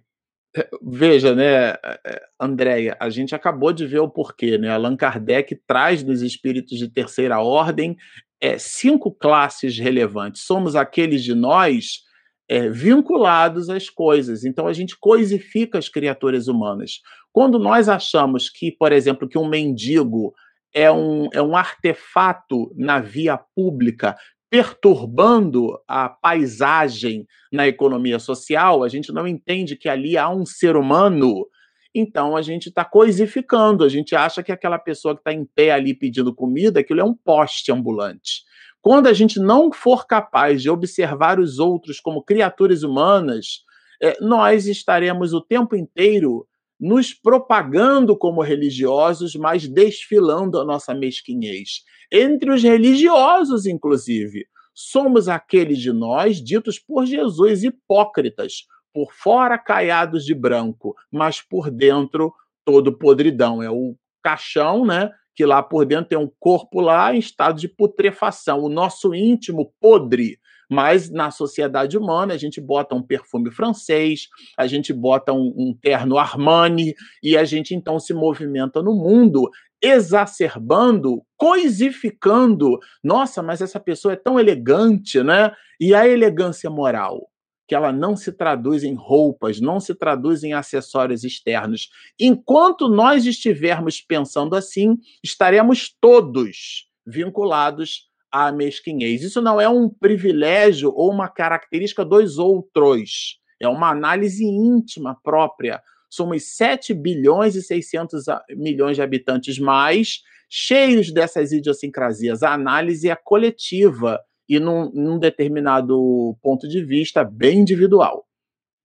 [0.55, 4.69] É, veja, né, é, Andréia, a gente acabou de ver o porquê, né?
[4.69, 7.95] Allan Kardec traz nos espíritos de terceira ordem
[8.41, 10.43] é, cinco classes relevantes.
[10.43, 11.99] Somos aqueles de nós
[12.47, 14.43] é, vinculados às coisas.
[14.43, 17.01] Então a gente coisifica as criaturas humanas.
[17.31, 20.33] Quando nós achamos que, por exemplo, que um mendigo
[20.73, 24.15] é um, é um artefato na via pública
[24.49, 30.75] perturbando a paisagem na economia social, a gente não entende que ali há um ser
[30.75, 31.45] humano.
[31.93, 35.71] Então a gente está coisificando, a gente acha que aquela pessoa que está em pé
[35.71, 38.43] ali pedindo comida, aquilo é um poste ambulante.
[38.81, 43.63] Quando a gente não for capaz de observar os outros como criaturas humanas,
[44.01, 46.47] é, nós estaremos o tempo inteiro
[46.79, 51.83] nos propagando como religiosos, mas desfilando a nossa mesquinhez.
[52.11, 60.23] Entre os religiosos, inclusive, somos aqueles de nós ditos por Jesus hipócritas, por fora caiados
[60.23, 63.61] de branco, mas por dentro todo podridão.
[63.61, 65.11] É o caixão, né?
[65.35, 69.73] Que lá por dentro tem um corpo lá em estado de putrefação, o nosso íntimo
[69.81, 70.39] podre.
[70.69, 75.77] Mas na sociedade humana, a gente bota um perfume francês, a gente bota um, um
[75.81, 76.93] terno Armani,
[77.23, 79.49] e a gente então se movimenta no mundo
[79.81, 82.77] exacerbando, coisificando.
[83.03, 85.51] Nossa, mas essa pessoa é tão elegante, né?
[85.79, 87.29] E a elegância moral?
[87.69, 91.87] que ela não se traduz em roupas, não se traduz em acessórios externos.
[92.19, 99.23] Enquanto nós estivermos pensando assim, estaremos todos vinculados à mesquinhez.
[99.23, 105.81] Isso não é um privilégio ou uma característica dos outros, é uma análise íntima própria.
[106.09, 108.23] Somos 7 bilhões e 600
[108.57, 112.41] milhões de habitantes mais, cheios dessas idiosincrasias.
[112.41, 118.25] A análise é coletiva e num, num determinado ponto de vista bem individual.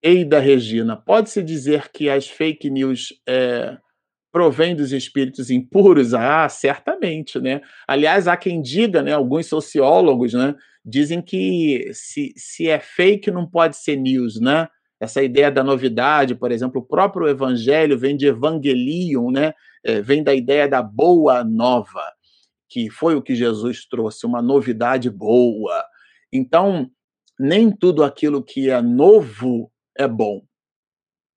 [0.03, 3.79] Eida Regina, pode-se dizer que as fake news é,
[4.35, 6.13] provém dos espíritos impuros?
[6.13, 7.61] Ah, certamente, né?
[7.87, 13.49] Aliás, há quem diga, né, alguns sociólogos, né, dizem que se, se é fake não
[13.49, 14.67] pode ser news, né?
[15.01, 19.53] Essa ideia da novidade, por exemplo, o próprio evangelho vem de evangelium, né?
[19.85, 22.03] É, vem da ideia da boa nova,
[22.69, 25.85] que foi o que Jesus trouxe, uma novidade boa.
[26.33, 26.91] Então,
[27.39, 30.43] nem tudo aquilo que é novo é bom.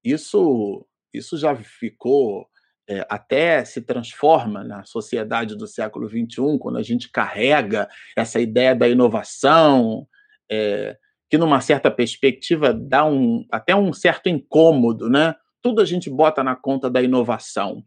[0.04, 0.84] Isso,
[1.14, 2.48] isso já ficou
[2.90, 8.74] é, até se transforma na sociedade do século XXI, quando a gente carrega essa ideia
[8.74, 10.08] da inovação,
[10.50, 10.98] é,
[11.30, 15.36] que numa certa perspectiva dá um, até um certo incômodo, né?
[15.62, 17.84] Tudo a gente bota na conta da inovação.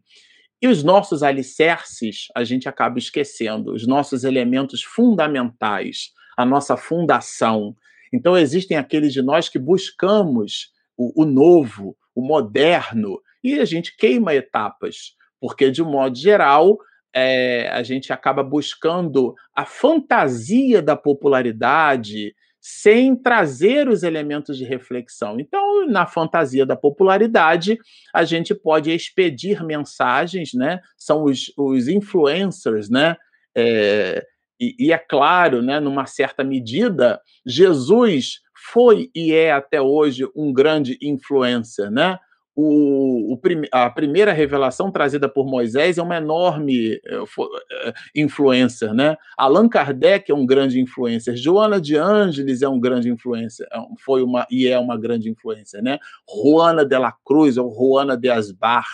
[0.61, 7.75] E os nossos alicerces a gente acaba esquecendo, os nossos elementos fundamentais, a nossa fundação.
[8.13, 13.95] Então, existem aqueles de nós que buscamos o, o novo, o moderno, e a gente
[13.95, 16.77] queima etapas, porque, de um modo geral,
[17.13, 25.39] é, a gente acaba buscando a fantasia da popularidade sem trazer os elementos de reflexão.
[25.39, 27.79] Então, na fantasia da popularidade,
[28.13, 30.79] a gente pode expedir mensagens, né?
[30.95, 33.17] São os, os influencers, né?
[33.57, 34.23] É,
[34.59, 40.53] e, e, é claro, né, numa certa medida, Jesus foi e é até hoje um
[40.53, 42.19] grande influencer, né?
[42.53, 43.41] O, o,
[43.71, 49.17] a primeira revelação trazida por Moisés é uma enorme uh, influencer, né?
[49.37, 54.21] Allan Kardec é um grande influencer, Joana de Ângeles é um grande influencer, é foi
[54.21, 55.97] uma e é uma grande influencer, né?
[56.29, 58.85] Juana de la Cruz ou Juana de Asbar,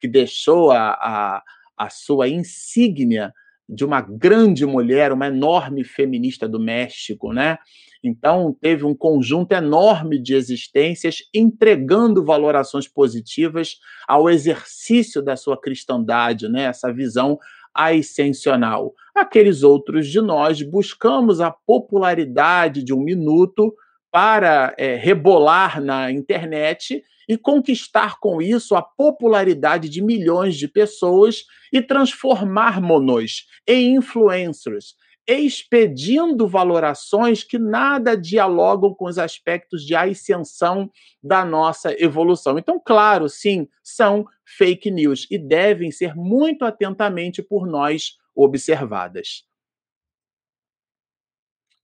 [0.00, 1.42] que deixou a, a,
[1.76, 3.32] a sua insígnia
[3.72, 7.58] de uma grande mulher, uma enorme feminista do México, né?
[8.04, 13.76] Então, teve um conjunto enorme de existências entregando valorações positivas
[14.08, 16.64] ao exercício da sua cristandade, né?
[16.64, 17.38] essa visão
[17.72, 18.92] ascensional.
[19.14, 23.72] Aqueles outros de nós buscamos a popularidade de um minuto
[24.10, 31.44] para é, rebolar na internet e conquistar com isso a popularidade de milhões de pessoas
[31.72, 34.94] e transformarmos-nos em influencers,
[35.26, 40.90] expedindo valorações que nada dialogam com os aspectos de ascensão
[41.22, 42.58] da nossa evolução.
[42.58, 49.44] Então, claro, sim, são fake news e devem ser muito atentamente por nós observadas.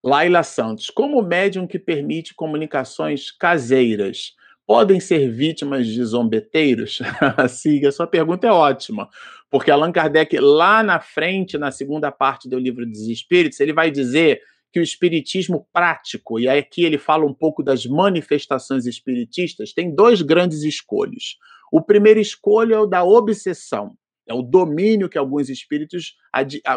[0.03, 4.33] Laila Santos, como médium que permite comunicações caseiras,
[4.69, 6.99] podem ser vítimas de zombeteiros?
[7.49, 9.09] Sim, a sua pergunta é ótima,
[9.51, 13.91] porque Allan Kardec, lá na frente, na segunda parte do livro dos Espíritos, ele vai
[13.91, 19.95] dizer que o espiritismo prático, e aqui ele fala um pouco das manifestações espiritistas, tem
[19.95, 21.39] dois grandes escolhos.
[21.73, 23.97] O primeiro escolho é o da obsessão,
[24.29, 26.15] é o domínio que alguns espíritos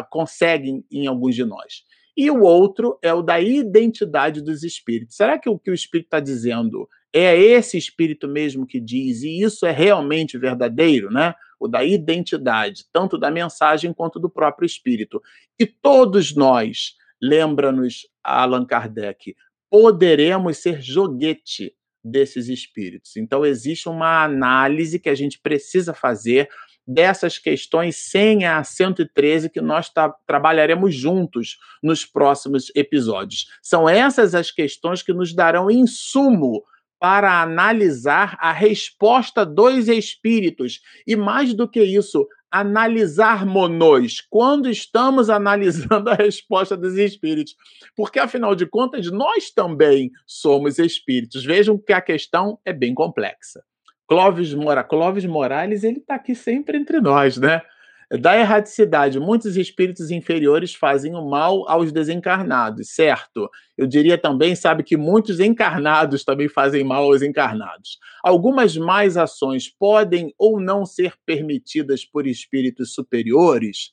[0.08, 1.82] conseguem em alguns de nós.
[2.16, 5.14] E o outro é o da identidade dos espíritos.
[5.14, 9.42] Será que o que o espírito está dizendo é esse espírito mesmo que diz, e
[9.42, 11.34] isso é realmente verdadeiro, né?
[11.60, 15.22] O da identidade, tanto da mensagem quanto do próprio espírito.
[15.58, 19.36] E todos nós, lembra-nos Allan Kardec,
[19.70, 23.16] poderemos ser joguete desses espíritos.
[23.16, 26.48] Então, existe uma análise que a gente precisa fazer
[26.86, 29.90] dessas questões sem a 113 que nós
[30.26, 33.46] trabalharemos juntos nos próximos episódios.
[33.62, 36.64] São essas as questões que nos darão insumo
[37.02, 40.80] para analisar a resposta dos espíritos.
[41.04, 47.56] E mais do que isso, analisarmos quando estamos analisando a resposta dos espíritos.
[47.96, 51.44] Porque, afinal de contas, nós também somos espíritos.
[51.44, 53.64] Vejam que a questão é bem complexa.
[54.06, 54.84] Clóvis, Mora...
[54.84, 57.62] Clóvis Morales, ele está aqui sempre entre nós, né?
[58.10, 63.48] Da erraticidade, muitos espíritos inferiores fazem o mal aos desencarnados, certo?
[63.76, 67.98] Eu diria também, sabe, que muitos encarnados também fazem mal aos encarnados.
[68.22, 73.92] Algumas mais ações podem ou não ser permitidas por espíritos superiores?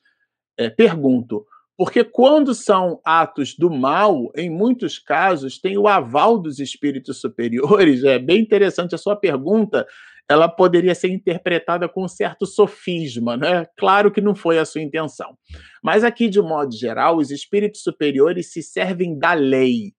[0.58, 1.46] É, pergunto,
[1.78, 8.04] porque quando são atos do mal, em muitos casos, tem o aval dos espíritos superiores.
[8.04, 9.88] É bem interessante a sua pergunta,
[10.30, 13.66] ela poderia ser interpretada com um certo sofisma, né?
[13.76, 15.36] Claro que não foi a sua intenção.
[15.84, 19.94] Mas aqui, de modo geral, os espíritos superiores se servem da lei.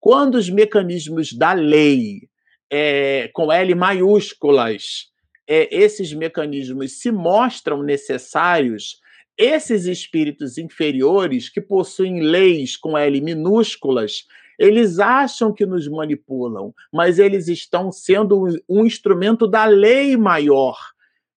[0.00, 2.28] Quando os mecanismos da lei,
[2.68, 5.10] é, com L maiúsculas,
[5.48, 8.98] é, esses mecanismos se mostram necessários,
[9.38, 14.24] esses espíritos inferiores que possuem leis com L minúsculas,
[14.60, 20.76] eles acham que nos manipulam, mas eles estão sendo um instrumento da lei maior,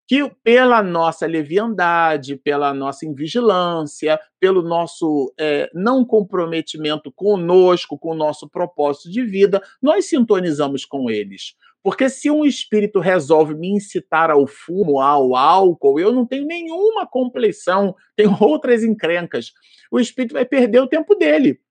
[0.05, 8.15] que pela nossa leviandade, pela nossa invigilância, pelo nosso é, não comprometimento conosco, com o
[8.15, 11.55] nosso propósito de vida, nós sintonizamos com eles.
[11.81, 17.07] Porque se um espírito resolve me incitar ao fumo, ao álcool, eu não tenho nenhuma
[17.07, 19.53] compleição, tenho outras encrencas.
[19.89, 21.61] O espírito vai perder o tempo dele.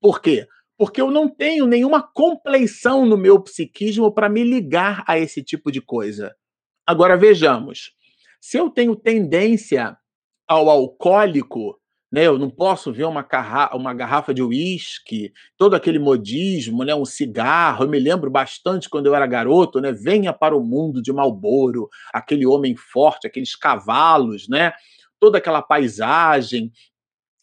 [0.00, 0.46] Por quê?
[0.78, 5.72] Porque eu não tenho nenhuma compleição no meu psiquismo para me ligar a esse tipo
[5.72, 6.32] de coisa.
[6.86, 7.90] Agora vejamos,
[8.40, 9.98] se eu tenho tendência
[10.46, 11.78] ao alcoólico,
[12.10, 16.94] né, eu não posso ver uma, garra uma garrafa de uísque, todo aquele modismo, né,
[16.94, 17.84] um cigarro.
[17.84, 21.88] Eu me lembro bastante quando eu era garoto, né, venha para o mundo de Malboro,
[22.14, 24.72] aquele homem forte, aqueles cavalos, né,
[25.20, 26.72] toda aquela paisagem,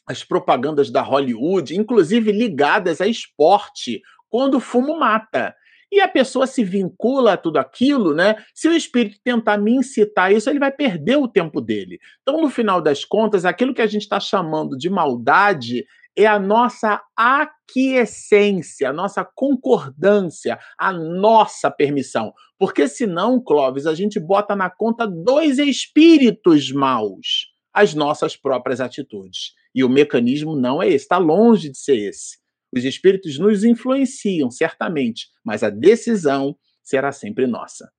[0.08, 5.56] as propagandas da Hollywood, inclusive ligadas a esporte, quando o fumo mata.
[5.92, 8.36] E a pessoa se vincula a tudo aquilo, né?
[8.54, 12.00] Se o espírito tentar me incitar isso, ele vai perder o tempo dele.
[12.22, 15.86] Então, no final das contas, aquilo que a gente está chamando de maldade
[16.18, 22.34] é a nossa aquiescência, a nossa concordância, a nossa permissão.
[22.58, 29.54] Porque senão, Clóvis, a gente bota na conta dois espíritos maus as nossas próprias atitudes.
[29.76, 32.38] E o mecanismo não é esse, está longe de ser esse.
[32.74, 37.92] Os espíritos nos influenciam, certamente, mas a decisão será sempre nossa.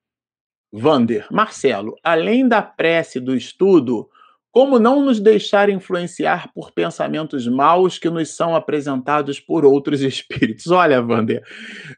[0.72, 4.08] Vander, Marcelo, além da prece do estudo,
[4.56, 10.68] como não nos deixar influenciar por pensamentos maus que nos são apresentados por outros espíritos?
[10.68, 11.42] Olha, Wander,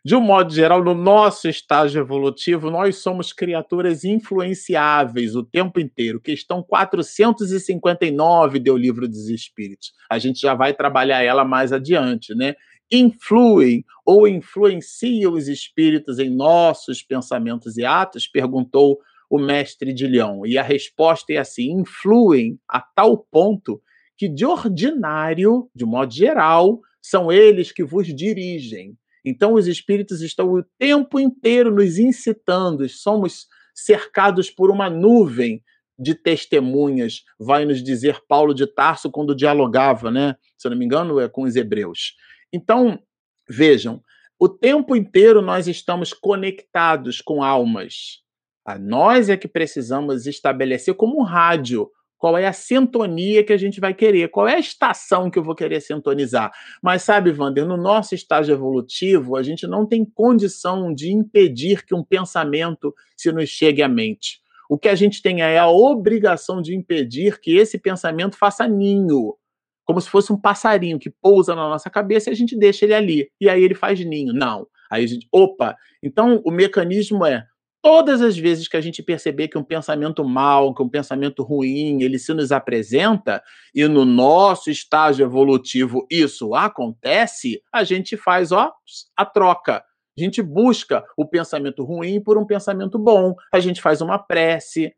[0.04, 6.20] de um modo geral, no nosso estágio evolutivo, nós somos criaturas influenciáveis o tempo inteiro.
[6.20, 9.92] Questão 459 do Livro dos Espíritos.
[10.10, 12.56] A gente já vai trabalhar ela mais adiante, né?
[12.90, 18.26] influem ou influenciam os espíritos em nossos pensamentos e atos?
[18.26, 18.98] Perguntou
[19.28, 20.46] o mestre de Leão?
[20.46, 23.80] E a resposta é assim: influem a tal ponto
[24.16, 28.96] que, de ordinário, de modo geral, são eles que vos dirigem.
[29.24, 35.62] Então, os espíritos estão o tempo inteiro nos incitando, somos cercados por uma nuvem
[35.98, 40.36] de testemunhas, vai nos dizer Paulo de Tarso quando dialogava, né?
[40.56, 42.14] Se eu não me engano, é com os hebreus.
[42.52, 43.00] Então,
[43.48, 44.02] vejam,
[44.38, 48.22] o tempo inteiro nós estamos conectados com almas.
[48.68, 53.56] A nós é que precisamos estabelecer como um rádio qual é a sintonia que a
[53.56, 56.52] gente vai querer, qual é a estação que eu vou querer sintonizar.
[56.82, 61.94] Mas sabe, Wander, no nosso estágio evolutivo, a gente não tem condição de impedir que
[61.94, 64.42] um pensamento se nos chegue à mente.
[64.68, 69.34] O que a gente tem é a obrigação de impedir que esse pensamento faça ninho,
[69.82, 72.92] como se fosse um passarinho que pousa na nossa cabeça e a gente deixa ele
[72.92, 73.30] ali.
[73.40, 74.34] E aí ele faz ninho.
[74.34, 74.66] Não.
[74.90, 75.74] Aí a gente, opa.
[76.02, 77.46] Então o mecanismo é
[77.82, 82.02] todas as vezes que a gente perceber que um pensamento mal, que um pensamento ruim,
[82.02, 83.42] ele se nos apresenta,
[83.74, 88.72] e no nosso estágio evolutivo isso acontece, a gente faz ó,
[89.16, 89.84] a troca.
[90.18, 93.34] A gente busca o pensamento ruim por um pensamento bom.
[93.54, 94.92] A gente faz uma prece,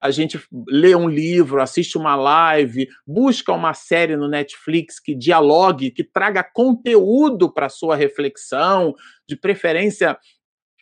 [0.00, 5.90] a gente lê um livro, assiste uma live, busca uma série no Netflix que dialogue,
[5.90, 8.94] que traga conteúdo para sua reflexão,
[9.28, 10.16] de preferência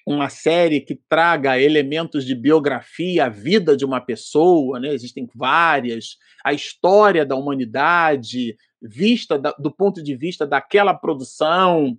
[0.09, 4.89] uma série que traga elementos de biografia, a vida de uma pessoa, né?
[4.95, 11.99] existem várias, a história da humanidade, vista da, do ponto de vista daquela produção,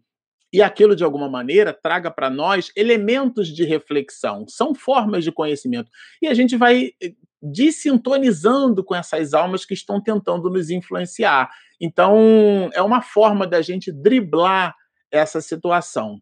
[0.51, 5.91] e aquilo, de alguma maneira, traga para nós elementos de reflexão, são formas de conhecimento.
[6.19, 11.51] E a gente vai eh, desintonizando com essas almas que estão tentando nos influenciar.
[11.79, 14.75] Então, é uma forma da gente driblar
[15.11, 16.19] essa situação.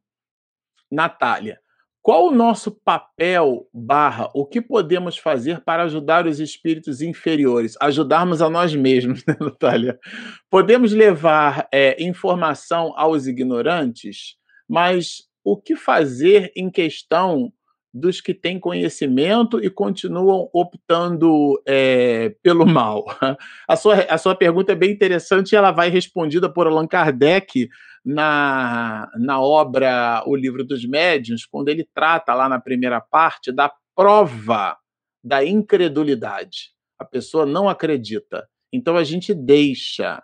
[0.92, 1.58] Natália,
[2.08, 7.76] qual o nosso papel, barra, o que podemos fazer para ajudar os espíritos inferiores?
[7.82, 10.00] Ajudarmos a nós mesmos, né, Natália?
[10.50, 14.38] Podemos levar é, informação aos ignorantes,
[14.70, 17.52] mas o que fazer em questão
[18.00, 23.06] dos que têm conhecimento e continuam optando é, pelo mal?
[23.68, 27.70] A sua, a sua pergunta é bem interessante e ela vai respondida por Allan Kardec
[28.06, 33.72] na, na obra O Livro dos Médiuns, quando ele trata lá na primeira parte da
[33.96, 34.78] prova
[35.24, 36.72] da incredulidade.
[36.98, 38.48] A pessoa não acredita.
[38.72, 40.24] Então a gente deixa,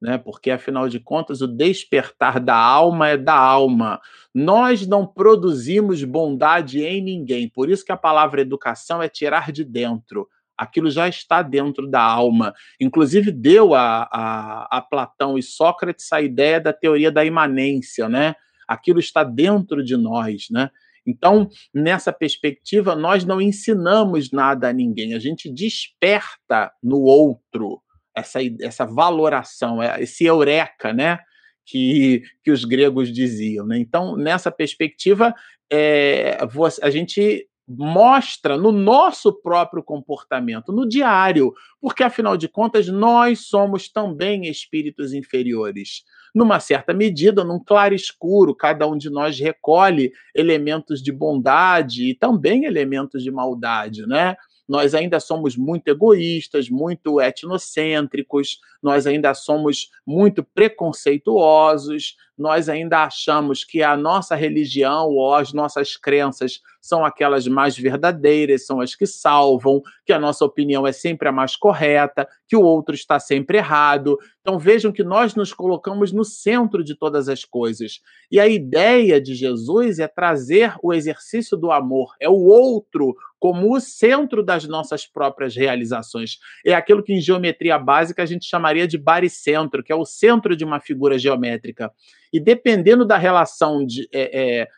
[0.00, 0.18] né?
[0.18, 4.00] Porque afinal de contas o despertar da alma é da alma.
[4.34, 7.48] Nós não produzimos bondade em ninguém.
[7.48, 10.28] Por isso que a palavra educação é tirar de dentro
[10.60, 12.52] aquilo já está dentro da alma.
[12.78, 18.34] Inclusive, deu a, a, a, Platão e Sócrates a ideia da teoria da imanência, né?
[18.68, 20.68] Aquilo está dentro de nós, né?
[21.06, 27.80] Então, nessa perspectiva, nós não ensinamos nada a ninguém, a gente desperta no outro
[28.16, 31.18] essa, essa valoração, é, esse eureka, né?
[31.66, 33.64] Que, que os gregos diziam.
[33.64, 33.78] Né?
[33.78, 35.32] Então, nessa perspectiva,
[35.70, 36.36] é,
[36.82, 37.46] a gente
[37.78, 45.12] mostra no nosso próprio comportamento, no diário, porque afinal de contas nós somos também espíritos
[45.12, 46.02] inferiores.
[46.34, 52.14] Numa certa medida, num claro escuro, cada um de nós recolhe elementos de bondade e
[52.14, 54.34] também elementos de maldade, né?
[54.70, 63.64] Nós ainda somos muito egoístas, muito etnocêntricos, nós ainda somos muito preconceituosos, nós ainda achamos
[63.64, 69.06] que a nossa religião ou as nossas crenças são aquelas mais verdadeiras, são as que
[69.06, 73.58] salvam, que a nossa opinião é sempre a mais correta, que o outro está sempre
[73.58, 74.18] errado.
[74.40, 78.00] Então vejam que nós nos colocamos no centro de todas as coisas.
[78.30, 83.74] E a ideia de Jesus é trazer o exercício do amor, é o outro como
[83.74, 86.38] o centro das nossas próprias realizações.
[86.64, 90.54] É aquilo que em geometria básica a gente chamaria de baricentro, que é o centro
[90.54, 91.90] de uma figura geométrica.
[92.30, 94.68] E dependendo da relação de, é, é,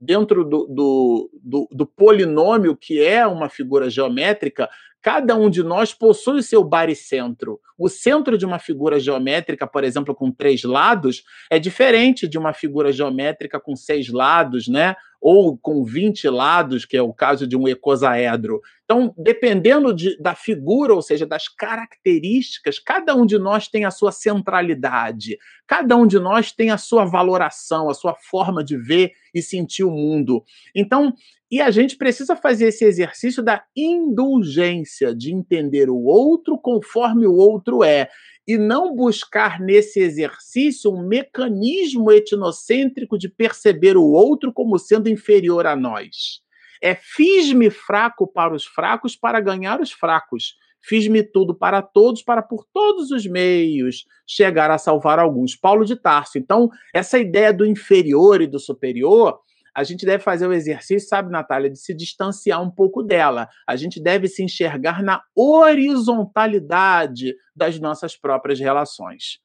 [0.00, 4.68] dentro do, do, do, do polinômio que é uma figura geométrica,
[5.06, 7.60] Cada um de nós possui seu baricentro.
[7.78, 12.52] O centro de uma figura geométrica, por exemplo, com três lados, é diferente de uma
[12.52, 14.96] figura geométrica com seis lados, né?
[15.20, 18.60] Ou com 20 lados, que é o caso de um ecosaedro.
[18.86, 23.90] Então, dependendo de, da figura, ou seja, das características, cada um de nós tem a
[23.90, 25.36] sua centralidade,
[25.66, 29.82] cada um de nós tem a sua valoração, a sua forma de ver e sentir
[29.82, 30.44] o mundo.
[30.72, 31.12] Então,
[31.50, 37.34] e a gente precisa fazer esse exercício da indulgência, de entender o outro conforme o
[37.34, 38.08] outro é,
[38.46, 45.66] e não buscar nesse exercício um mecanismo etnocêntrico de perceber o outro como sendo inferior
[45.66, 46.45] a nós.
[46.82, 50.54] É fiz-me fraco para os fracos para ganhar os fracos.
[50.82, 55.56] Fiz-me tudo para todos, para por todos os meios chegar a salvar alguns.
[55.56, 56.38] Paulo de Tarso.
[56.38, 59.40] Então, essa ideia do inferior e do superior
[59.76, 63.46] a gente deve fazer o exercício, sabe, Natália, de se distanciar um pouco dela.
[63.66, 69.38] A gente deve se enxergar na horizontalidade das nossas próprias relações.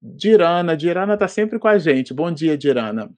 [0.00, 2.14] Dirana, Dirana está sempre com a gente.
[2.14, 3.10] Bom dia, Dirana.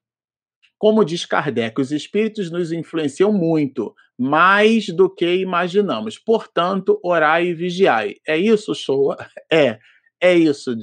[0.81, 6.19] Como diz Kardec, os espíritos nos influenciam muito, mais do que imaginamos.
[6.19, 8.15] Portanto, orai e vigiai.
[8.27, 9.19] É isso, Showa?
[9.53, 9.79] É.
[10.23, 10.75] É isso,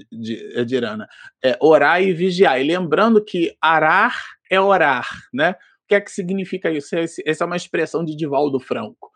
[0.66, 1.08] Dirana.
[1.44, 2.60] É, orar e vigiar.
[2.60, 4.16] Lembrando que arar
[4.50, 5.52] é orar, né?
[5.52, 6.96] O que é que significa isso?
[6.96, 9.12] Essa é uma expressão de Divaldo Franco.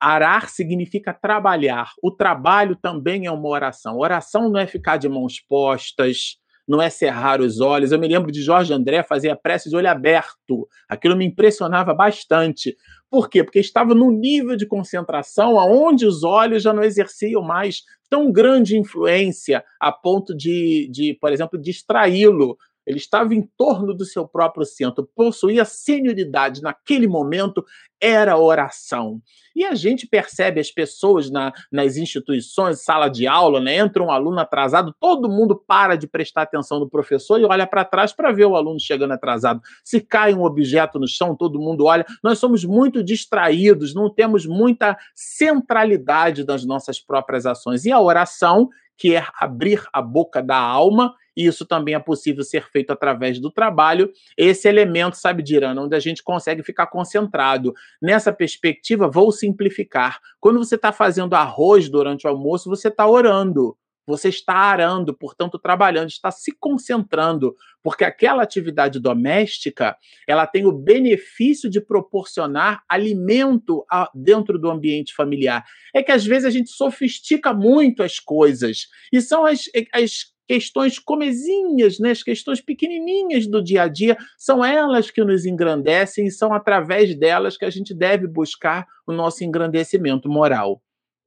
[0.00, 1.92] Arar significa trabalhar.
[2.02, 3.98] O trabalho também é uma oração.
[3.98, 6.39] Oração não é ficar de mãos postas,
[6.70, 7.90] não é cerrar os olhos.
[7.90, 10.68] Eu me lembro de Jorge André fazer a prece de olho aberto.
[10.88, 12.76] Aquilo me impressionava bastante.
[13.10, 13.42] Por quê?
[13.42, 18.78] Porque estava num nível de concentração aonde os olhos já não exerciam mais tão grande
[18.78, 24.64] influência a ponto de, de por exemplo, distraí-lo ele estava em torno do seu próprio
[24.64, 27.64] centro, possuía senioridade naquele momento,
[28.00, 29.20] era oração.
[29.54, 33.76] E a gente percebe as pessoas na, nas instituições, sala de aula, né?
[33.76, 37.84] entra um aluno atrasado, todo mundo para de prestar atenção no professor e olha para
[37.84, 39.60] trás para ver o aluno chegando atrasado.
[39.84, 42.06] Se cai um objeto no chão, todo mundo olha.
[42.22, 47.84] Nós somos muito distraídos, não temos muita centralidade das nossas próprias ações.
[47.84, 52.44] E a oração, que é abrir a boca da alma, e isso também é possível
[52.44, 54.12] ser feito através do trabalho.
[54.36, 57.72] Esse elemento, sabe, Dirana, onde a gente consegue ficar concentrado.
[58.00, 60.20] Nessa perspectiva, vou simplificar.
[60.38, 63.74] Quando você está fazendo arroz durante o almoço, você está orando.
[64.06, 69.96] Você está arando, portanto, trabalhando, está se concentrando, porque aquela atividade doméstica
[70.26, 75.64] ela tem o benefício de proporcionar alimento a, dentro do ambiente familiar.
[75.94, 79.64] É que às vezes a gente sofistica muito as coisas e são as,
[79.94, 85.46] as questões comezinhas, né, as questões pequenininhas do dia a dia, são elas que nos
[85.46, 90.82] engrandecem e são através delas que a gente deve buscar o nosso engrandecimento moral.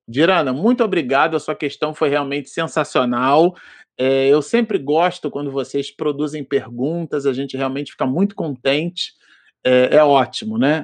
[0.05, 3.55] Dirana, muito obrigado, a sua questão foi realmente sensacional.
[3.97, 9.13] É, eu sempre gosto quando vocês produzem perguntas, a gente realmente fica muito contente.
[9.63, 10.83] É, é ótimo, né?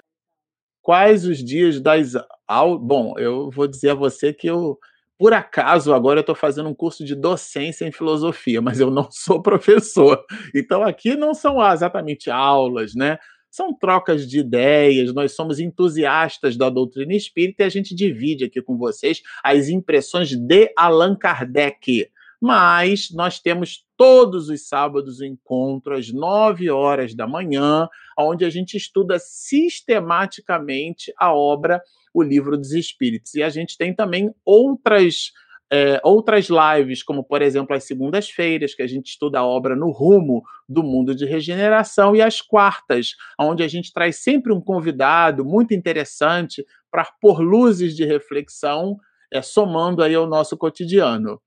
[0.82, 2.14] Quais os dias das
[2.48, 2.82] aulas?
[2.82, 4.80] Bom, eu vou dizer a você que eu
[5.20, 9.06] por acaso, agora eu estou fazendo um curso de docência em filosofia, mas eu não
[9.12, 10.24] sou professor.
[10.56, 13.20] Então aqui não são exatamente aulas, né?
[13.52, 18.62] São trocas de ideias, nós somos entusiastas da doutrina espírita e a gente divide aqui
[18.62, 22.10] com vocês as impressões de Allan Kardec.
[22.40, 28.50] Mas nós temos todos os sábados o encontro às 9 horas da manhã, onde a
[28.50, 31.82] gente estuda sistematicamente a obra
[32.14, 33.34] o Livro dos Espíritos.
[33.36, 35.32] E a gente tem também outras.
[35.72, 39.92] É, outras lives, como por exemplo as segundas-feiras, que a gente estuda a obra no
[39.92, 45.46] rumo do mundo de regeneração, e as quartas, onde a gente traz sempre um convidado
[45.46, 48.98] muito interessante para pôr luzes de reflexão,
[49.32, 51.40] é, somando aí ao nosso cotidiano.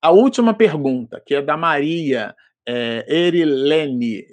[0.00, 4.24] A última pergunta, que é da Maria é, Erilene.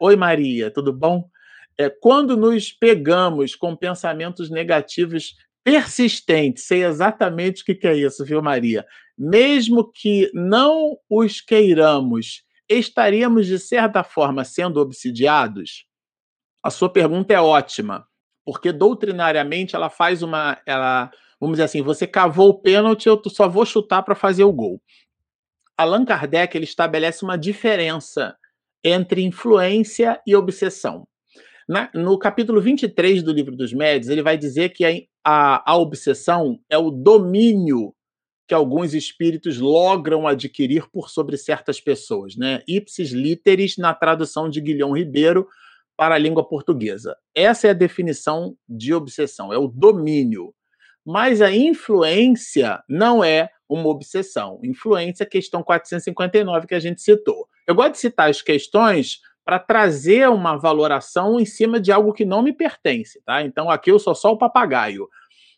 [0.00, 1.28] Oi, Maria, tudo bom?
[1.78, 5.34] É, quando nos pegamos com pensamentos negativos
[5.64, 8.84] persistentes, sei exatamente o que, é isso, viu, Maria?
[9.16, 15.86] Mesmo que não os queiramos, estaríamos, de certa forma, sendo obsidiados?
[16.62, 18.06] A sua pergunta é ótima,
[18.44, 20.60] porque doutrinariamente ela faz uma.
[20.66, 24.52] Ela, vamos dizer assim, você cavou o pênalti, eu só vou chutar para fazer o
[24.52, 24.80] gol.
[25.76, 28.36] Allan Kardec ele estabelece uma diferença
[28.84, 31.06] entre influência e obsessão.
[31.72, 34.90] Na, no capítulo 23 do Livro dos Médios, ele vai dizer que a,
[35.24, 37.94] a, a obsessão é o domínio
[38.46, 42.62] que alguns espíritos logram adquirir por sobre certas pessoas, né?
[42.68, 45.48] Ipsis literis na tradução de Guilhom Ribeiro
[45.96, 47.16] para a língua portuguesa.
[47.34, 50.54] Essa é a definição de obsessão, é o domínio.
[51.02, 54.60] Mas a influência não é uma obsessão.
[54.62, 57.48] Influência, questão 459 que a gente citou.
[57.66, 62.24] Eu gosto de citar as questões para trazer uma valoração em cima de algo que
[62.24, 63.42] não me pertence, tá?
[63.42, 65.08] Então aqui eu sou só o papagaio.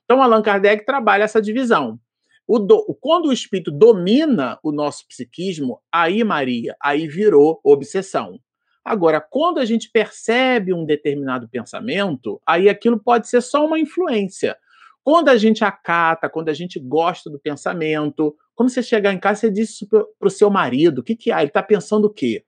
[0.05, 1.98] Então Allan Kardec trabalha essa divisão.
[2.47, 8.39] O do, quando o espírito domina o nosso psiquismo, aí, Maria, aí virou obsessão.
[8.85, 14.56] Agora, quando a gente percebe um determinado pensamento, aí aquilo pode ser só uma influência.
[15.02, 19.40] Quando a gente acata, quando a gente gosta do pensamento, quando você chegar em casa,
[19.40, 19.78] você diz
[20.19, 21.39] para o seu marido, o que, que há?
[21.40, 22.44] Ele está pensando o quê?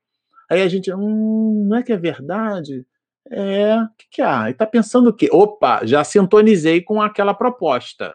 [0.51, 2.87] Aí a gente, hum, não é que é verdade?
[3.31, 4.45] É, o que, que há?
[4.45, 5.29] Ele está pensando o quê?
[5.33, 8.15] Opa, já sintonizei com aquela proposta.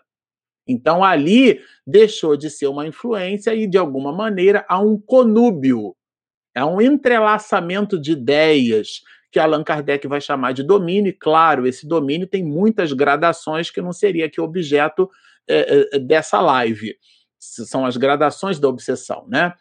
[0.67, 5.95] Então ali deixou de ser uma influência e, de alguma maneira, há um conúbio,
[6.55, 9.01] é um entrelaçamento de ideias
[9.31, 13.81] que Allan Kardec vai chamar de domínio, e claro, esse domínio tem muitas gradações que
[13.81, 15.09] não seria aqui objeto
[15.47, 16.95] é, é, dessa live.
[17.39, 19.53] São as gradações da obsessão, né?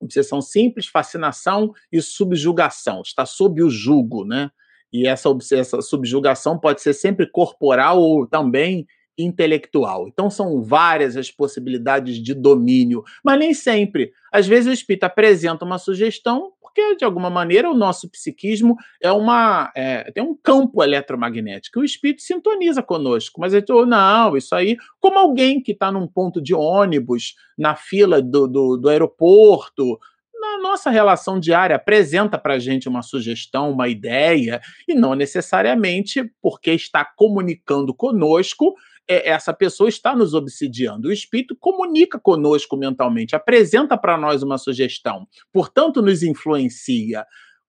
[0.00, 3.02] Obsessão simples, fascinação e subjugação.
[3.02, 4.50] Está sob o jugo, né?
[4.92, 8.86] E essa, essa subjugação pode ser sempre corporal ou também
[9.22, 10.08] intelectual.
[10.08, 14.12] Então são várias as possibilidades de domínio, mas nem sempre.
[14.32, 19.10] Às vezes o espírito apresenta uma sugestão porque de alguma maneira o nosso psiquismo é
[19.10, 21.80] uma é, tem um campo eletromagnético.
[21.80, 26.06] O espírito sintoniza conosco, mas ele falou, não, isso aí, como alguém que está num
[26.06, 29.98] ponto de ônibus na fila do, do, do aeroporto,
[30.40, 36.24] na nossa relação diária, apresenta para a gente uma sugestão, uma ideia, e não necessariamente
[36.40, 38.74] porque está comunicando conosco,
[39.10, 41.08] essa pessoa está nos obsidiando.
[41.08, 47.26] O espírito comunica conosco mentalmente, apresenta para nós uma sugestão, portanto, nos influencia.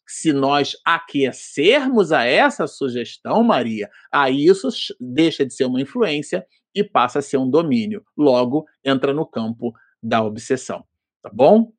[0.07, 4.67] Se nós aquecermos a essa sugestão, Maria, aí isso
[4.99, 6.45] deixa de ser uma influência
[6.75, 8.03] e passa a ser um domínio.
[8.17, 9.73] Logo, entra no campo
[10.03, 10.83] da obsessão.
[11.21, 11.71] Tá bom?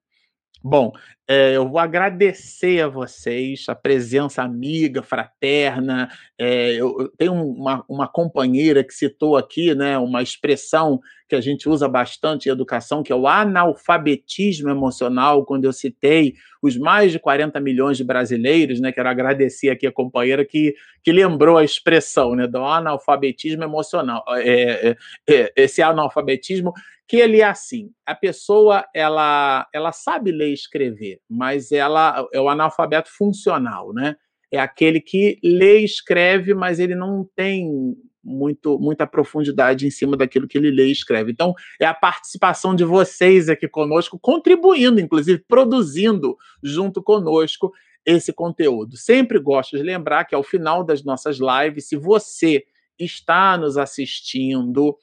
[0.65, 0.93] Bom,
[1.27, 6.09] é, eu vou agradecer a vocês, a presença amiga, fraterna.
[6.39, 11.41] É, eu, eu, tenho uma, uma companheira que citou aqui né, uma expressão que a
[11.41, 17.11] gente usa bastante em educação, que é o analfabetismo emocional, quando eu citei os mais
[17.11, 18.93] de 40 milhões de brasileiros, né?
[18.93, 24.23] Quero agradecer aqui a companheira que, que lembrou a expressão né, do analfabetismo emocional.
[24.37, 24.97] É, é,
[25.29, 26.73] é esse analfabetismo
[27.09, 32.41] que ele é assim, a pessoa ela, ela sabe ler e escrever, mas ela é
[32.41, 34.16] o analfabeto funcional, né?
[34.51, 40.16] É aquele que lê e escreve, mas ele não tem muito, muita profundidade em cima
[40.16, 41.33] daquilo que ele lê e escreve.
[41.33, 47.73] Então, é a participação de vocês aqui conosco, contribuindo, inclusive produzindo junto conosco
[48.07, 48.97] esse conteúdo.
[48.97, 52.65] Sempre gosto de lembrar que ao final das nossas lives, se você
[52.99, 54.97] está nos assistindo,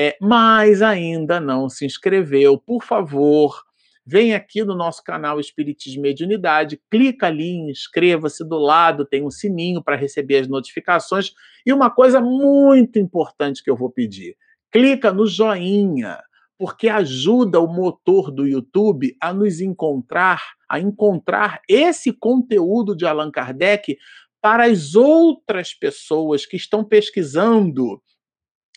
[0.00, 3.64] é, mas ainda não se inscreveu, por favor,
[4.06, 9.30] vem aqui no nosso canal Espiritismo e Mediunidade, clica ali, inscreva-se do lado, tem um
[9.30, 11.32] sininho para receber as notificações.
[11.66, 14.36] E uma coisa muito importante que eu vou pedir:
[14.70, 16.20] clica no joinha,
[16.56, 23.32] porque ajuda o motor do YouTube a nos encontrar, a encontrar esse conteúdo de Allan
[23.32, 23.98] Kardec
[24.40, 28.00] para as outras pessoas que estão pesquisando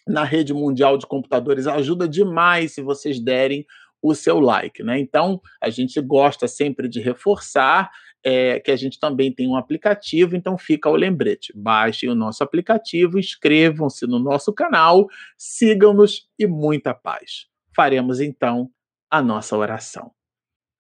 [0.08, 1.68] na rede mundial de computadores.
[1.68, 3.66] Ajuda demais se vocês derem
[4.02, 5.00] o seu like, né?
[5.00, 7.92] Então, a gente gosta sempre de reforçar
[8.24, 11.54] é, que a gente também tem um aplicativo, então fica o lembrete.
[11.56, 15.08] Baixem o nosso aplicativo, inscrevam-se no nosso canal,
[15.38, 17.48] sigam-nos e muita paz.
[17.76, 18.70] Faremos então
[19.10, 20.12] a nossa oração.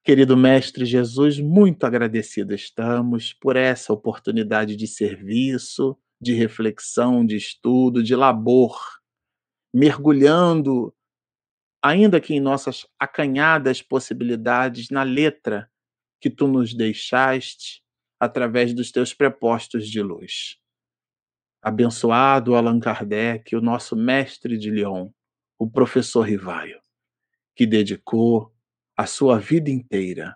[0.03, 8.01] Querido Mestre Jesus, muito agradecido estamos por essa oportunidade de serviço, de reflexão, de estudo,
[8.01, 9.00] de labor
[9.73, 10.93] mergulhando,
[11.81, 15.69] ainda que em nossas acanhadas possibilidades, na letra
[16.19, 17.81] que tu nos deixaste
[18.19, 20.57] através dos teus prepostos de luz.
[21.61, 25.09] Abençoado Allan Kardec, o nosso mestre de Lyon,
[25.57, 26.81] o professor Rivaio,
[27.55, 28.53] que dedicou
[28.97, 30.35] a sua vida inteira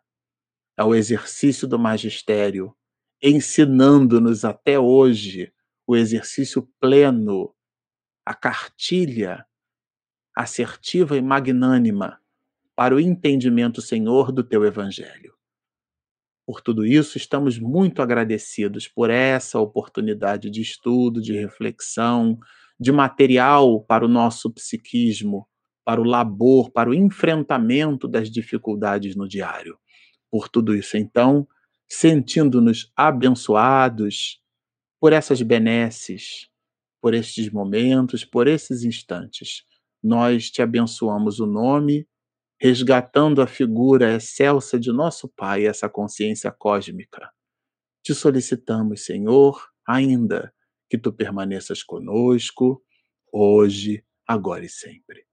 [0.77, 2.75] ao exercício do magistério,
[3.21, 5.51] ensinando-nos até hoje
[5.87, 7.54] o exercício pleno
[8.25, 9.45] a cartilha
[10.35, 12.19] assertiva e magnânima
[12.75, 15.33] para o entendimento, Senhor, do teu evangelho.
[16.45, 22.37] Por tudo isso, estamos muito agradecidos por essa oportunidade de estudo, de reflexão,
[22.79, 25.47] de material para o nosso psiquismo,
[25.83, 29.77] para o labor, para o enfrentamento das dificuldades no diário.
[30.29, 31.47] Por tudo isso, então,
[31.87, 34.41] sentindo-nos abençoados
[34.99, 36.49] por essas benesses,
[37.05, 39.63] por estes momentos, por esses instantes.
[40.01, 42.07] Nós te abençoamos o nome,
[42.59, 47.29] resgatando a figura excelsa de nosso Pai, essa consciência cósmica.
[48.03, 50.51] Te solicitamos, Senhor, ainda
[50.89, 52.83] que tu permaneças conosco,
[53.31, 55.27] hoje, agora e sempre.